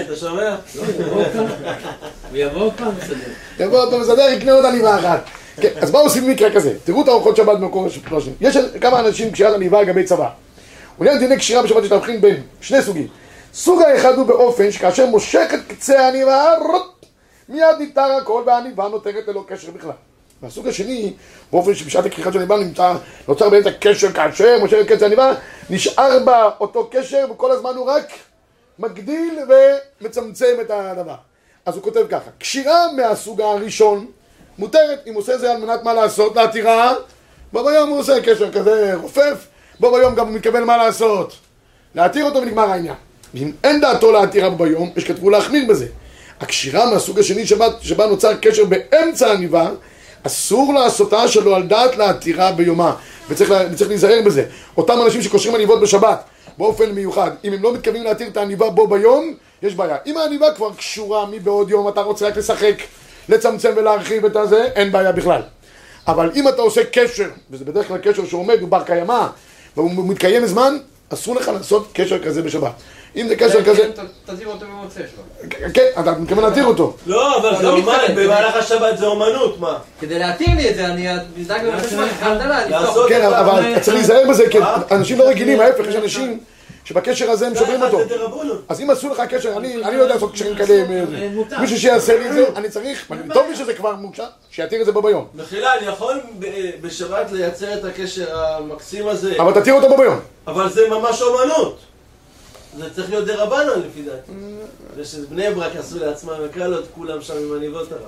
[0.00, 0.56] אתה שומע?
[2.32, 3.16] ויבוא עוד פעם בסדר.
[3.64, 5.24] יבוא אותו מסדר, יקנה עוד עניבה אחת.
[5.56, 6.74] כן, אז מה עושים במקרה כזה?
[6.84, 8.32] תראו את ארוחות שבת במקום שלושים.
[8.40, 10.28] יש כמה אנשים קשירת עניבה על גבי צבא.
[11.00, 13.08] עניין דיני קשירה בשבת יש להבחין בין שני סוגים.
[13.54, 16.54] סוג האחד הוא באופן שכאשר מושך את קצה העניבה,
[17.48, 19.90] מיד ניתר הכל והעניבה נותרת ללא קשר בכלל.
[20.42, 21.12] והסוג השני,
[21.52, 22.94] באופן שבשעת הכריכה של העניבה נמצא,
[23.28, 25.32] נוצר באמצע קשר כאשר מושך את קצה העניבה,
[25.70, 28.08] נשאר בה אותו קשר וכל הזמן הוא רק
[28.78, 29.38] מגדיל
[30.00, 31.14] ומצמצם את הדבר.
[31.66, 34.06] אז הוא כותב ככה, קשירה מהסוג הראשון
[34.58, 36.94] מותרת, אם עושה זה על מנת מה לעשות, להתירה,
[37.52, 39.46] בו ביום הוא עושה קשר כזה רופף,
[39.80, 41.36] בו ביום גם הוא מתכוון מה לעשות,
[41.94, 42.94] להתיר אותו ונגמר העניין.
[43.34, 45.86] ואם אין דעתו להתירה בו ביום, יש כתבו להחמיר בזה.
[46.40, 49.70] הקשירה מהסוג השני שבה, שבה נוצר קשר באמצע העניבה,
[50.22, 52.94] אסור לעשותה שלא על דעת להתירה ביומה,
[53.28, 54.44] וצריך, לה, וצריך להיזהר בזה.
[54.76, 56.24] אותם אנשים שקושרים עניבות בשבת,
[56.58, 59.96] באופן מיוחד, אם הם לא מתכוונים להתיר את העניבה בו ביום, יש בעיה.
[60.06, 62.74] אם העניבה כבר קשורה מבעוד יום, אתה רוצה רק לשחק,
[63.28, 65.42] לצמצם ולהרחיב את הזה, אין בעיה בכלל.
[66.06, 69.26] אבל אם אתה עושה קשר, וזה בדרך כלל קשר שעומד, הוא בר קיימא,
[69.76, 70.76] והוא מתקיים זמן,
[71.12, 72.72] אסור לך לעשות קשר כזה בשבת.
[73.16, 73.90] אם זה קשר כזה,
[74.26, 75.50] תזיב אותו במוצאי שלו.
[75.74, 76.96] כן, אתה מתכוון להתיר אותו.
[77.06, 78.10] לא, אבל זה לא אומן, מתחרט.
[78.16, 79.78] במהלך השבת זה אומנות, מה?
[80.00, 82.10] כדי להתיר לי את זה, אני אדאג לבדוק.
[82.68, 84.58] לעשות כן, אבל צריך להיזהר בזה, כי?
[84.90, 86.38] אנשים לא רגילים, ההפך, יש אנשים
[86.84, 87.98] שבקשר הזה הם שוברים אותו.
[87.98, 88.58] זה דרבנון.
[88.68, 90.84] אז אם עשו לך קשר, אני אני לא יודע לעשות קשרים כאלה,
[91.34, 91.58] מותר.
[91.60, 94.92] מישהו שיעשה לי את זה, אני צריך, טוב לי שזה כבר מוקשר, שיתיר את זה
[94.92, 95.26] בו ביום.
[95.34, 96.20] מחילה, אני יכול
[96.80, 100.18] בשבת לייצר את הקשר המקסים הזה, אבל תתיר אותו בו ביום.
[100.46, 101.78] אבל זה ממש אומנות.
[102.78, 104.32] זה צריך להיות דרבנן לפי דעתי.
[104.96, 108.00] זה שבני ברק עשו לעצמם, את כולם שם עם עניבות הרב.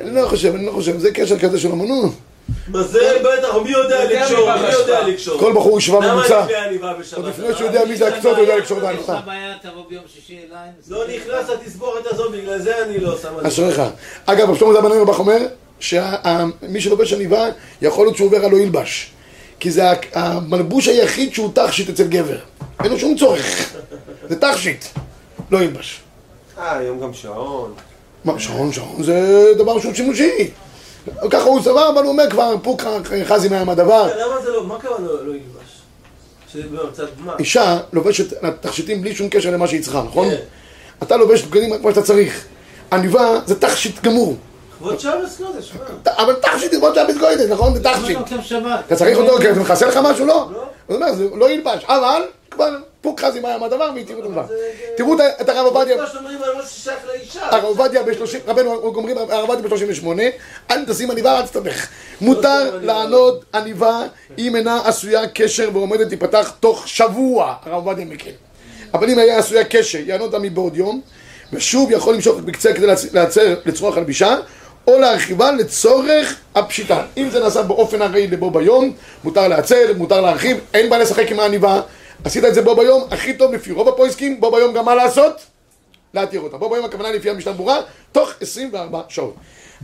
[0.00, 2.12] אני לא חושב, אני לא חושב, זה קשר כזה של אמנות.
[2.68, 4.52] מה זה בטח, מי יודע לקשור?
[4.54, 4.72] מי.
[4.72, 5.40] יודע לקשור?
[5.40, 6.44] כל בחור ישבה למה ממוצע.
[6.44, 7.18] לפני עניבה בשבת?
[7.18, 9.14] עוד לפני שהוא יודע מי זה הקצות, הוא יודע לקשור את יש העניבה.
[9.14, 10.68] לך בעיה, תבוא ביום שישי אליי.
[10.88, 13.48] לא נכנס לתסבורת הזאת, בגלל זה אני לא שם על זה.
[13.48, 13.82] אשריך.
[14.26, 15.38] אגב, שלמה זלמן אוירבך אומר
[15.80, 17.46] שמי שלובש עניבה,
[17.82, 19.10] יכול להיות שהוא עובר על לא ילבש.
[19.60, 22.38] כי זה המלבוש היחיד שהוא תכשיט אצל גבר.
[22.84, 23.72] אין לו שום צורך.
[24.28, 24.84] זה תכשיט.
[25.50, 26.00] לא ילבש.
[26.58, 27.72] אה, היום גם שעון.
[28.24, 30.50] מה, שעון, שעון זה דבר שהוא שימושי.
[31.30, 32.82] ככה הוא סבר, אבל הוא אומר כבר, פוק
[33.24, 34.16] חזי מהם הדבר.
[34.16, 35.80] למה זה לא, מה קרה לא לא ילבש?
[37.38, 40.30] אישה לובשת תכשיטים בלי שום קשר למה שהיא צריכה, נכון?
[40.30, 40.36] כן.
[41.02, 42.44] אתה לובש בגדים כמו שאתה צריך.
[42.92, 44.36] עניבה זה תכשיט גמור.
[44.78, 46.12] כבוד שבס קודש, מה?
[46.16, 47.74] אבל תכשיט זה מאוד שבת גוידס, נכון?
[47.74, 48.18] זה תכשיט.
[48.30, 48.80] לא שבת.
[48.86, 50.26] אתה צריך אותו, כי זה מכסה לך משהו?
[50.26, 50.48] לא.
[50.52, 50.64] לא.
[50.86, 54.22] הוא אומר, זה לא ילבש, אבל כבר פוק חזי מה הדבר והתירו.
[54.48, 54.54] זה-
[54.96, 55.96] תראו את הרב עובדיה.
[57.40, 60.06] הרב עובדיה ב-30, רבנו אומרים, הרב עובדיה ב-38,
[60.70, 61.86] אל תשים עניבה, אל תסתבך.
[62.20, 64.02] מותר לענוד עניבה
[64.38, 68.30] אם אינה עשויה קשר ועומדת להיפתח תוך שבוע, הרב עובדיה מקל.
[68.94, 71.00] אבל אם היה עשויה קשר, יענוד אותה מבעוד יום,
[71.52, 74.36] ושוב יכול למשוך בקצה כדי להצ- לעצר לצרוך הלבישה,
[74.88, 77.02] או להרחיבה לצורך הפשיטה.
[77.16, 78.92] אם זה נעשה באופן הראי לבו ביום,
[79.24, 81.80] מותר לעצר, מותר להרחיב, אין בעיה לשחק עם העניבה.
[82.24, 85.40] עשית את זה בו ביום, הכי טוב לפי רוב הפויסקים, בו ביום גם מה לעשות?
[86.14, 86.56] להתיר אותה.
[86.56, 87.80] בו ביום הכוונה לפי המשנה ברורה,
[88.12, 89.34] תוך 24 שעות.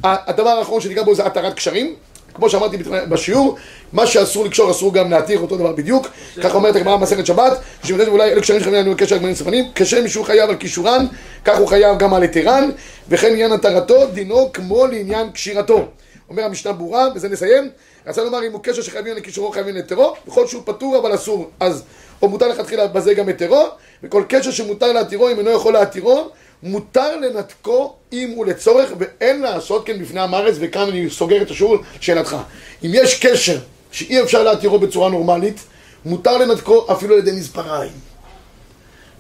[0.05, 1.95] הדבר האחרון שניגע בו זה התרת קשרים.
[2.35, 2.77] כמו שאמרתי
[3.09, 3.57] בשיעור,
[3.93, 6.09] מה שאסור לקשור אסור גם להתיר אותו דבר בדיוק.
[6.43, 10.09] ככה אומרת הגמרא במסכת שבת, שמדבר אולי אלה קשרים שחייבים לנו קשר גמלים ספנים, כשם
[10.09, 11.07] שהוא חייב על קישורן,
[11.45, 12.71] כך הוא חייב גם על היתרן,
[13.09, 15.87] וכן עניין התרתו, דינו כמו לעניין קשירתו.
[16.31, 17.71] אומר המשנה ברורה, בזה נסיים.
[18.07, 21.83] רצה לומר אם הוא קשר שחייבים לקישורו חייבים להיתרו, בכל שהוא פטור אבל אסור, אז
[22.23, 23.67] או מותר לכתחילה בזה גם היתרו,
[24.03, 26.29] וכל קשר שמותר להתירו אם אינו יכול להתירו,
[26.63, 31.51] מותר לנתקו אם הוא לצורך, ואין לעשות כן בפני עם הארץ, וכאן אני סוגר את
[31.51, 32.37] השיעור, שאלתך.
[32.85, 33.59] אם יש קשר
[33.93, 35.61] שאי אפשר להתירו בצורה נורמלית,
[36.05, 37.93] מותר לנתקו אפילו על ידי מספריים.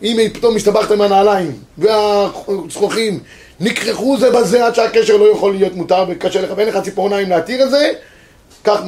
[0.03, 3.21] אם פתאום הסתבכת עם הנעליים והזכוכים
[3.61, 7.63] נכרכו זה בזה עד שהקשר לא יכול להיות מותר וקשה לך ואין לך ציפורניים להתיר
[7.63, 7.93] את זה
[8.67, 8.81] קח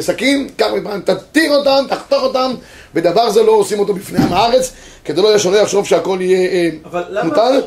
[0.00, 2.54] סכין, קח מפעם, תתיר אותם, תחתוך אותם
[2.94, 4.72] ודבר זה לא עושים אותו בפני עם הארץ
[5.04, 7.60] כדי לא שלא יחשוב שהכל יהיה אה, אבל למה מותר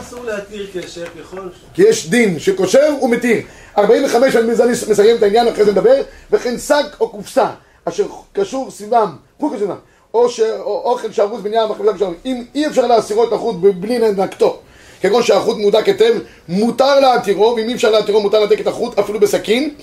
[0.00, 1.74] אסור- להתיר קשר ככל ש...
[1.74, 3.36] כי יש דין שקושר ומתיר.
[3.78, 5.94] 45 אני אני מסיים את העניין אחרי זה נדבר.
[6.30, 7.46] וכן שק או קופסה
[7.84, 9.76] אשר קשור סביבם חוץ סביבם
[10.14, 10.26] או
[10.84, 14.58] אוכל שארוז בניין מחלקה קשור אם אי אפשר להסירו את החוט בלי לנקתו
[15.00, 16.14] כגון שהחוט מהודק היטב
[16.48, 19.74] מותר להתירו ואם אי אפשר להתירו מותר לתק את החוט אפילו בסכין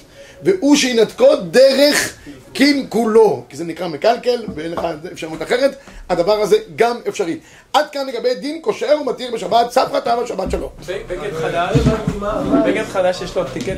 [0.44, 2.18] והוא שינתקו דרך
[2.54, 5.76] קלקולו כי זה נקרא מקלקל ואין לך אפשרות אחרת
[6.10, 7.40] הדבר הזה גם אפשרי.
[7.74, 10.70] עד כאן לגבי דין קושר ומתיר בשבת ספרא תמה שבת שלום.
[11.08, 11.78] בגד חדש,
[12.66, 13.74] בגד חדש יש לו טיקט.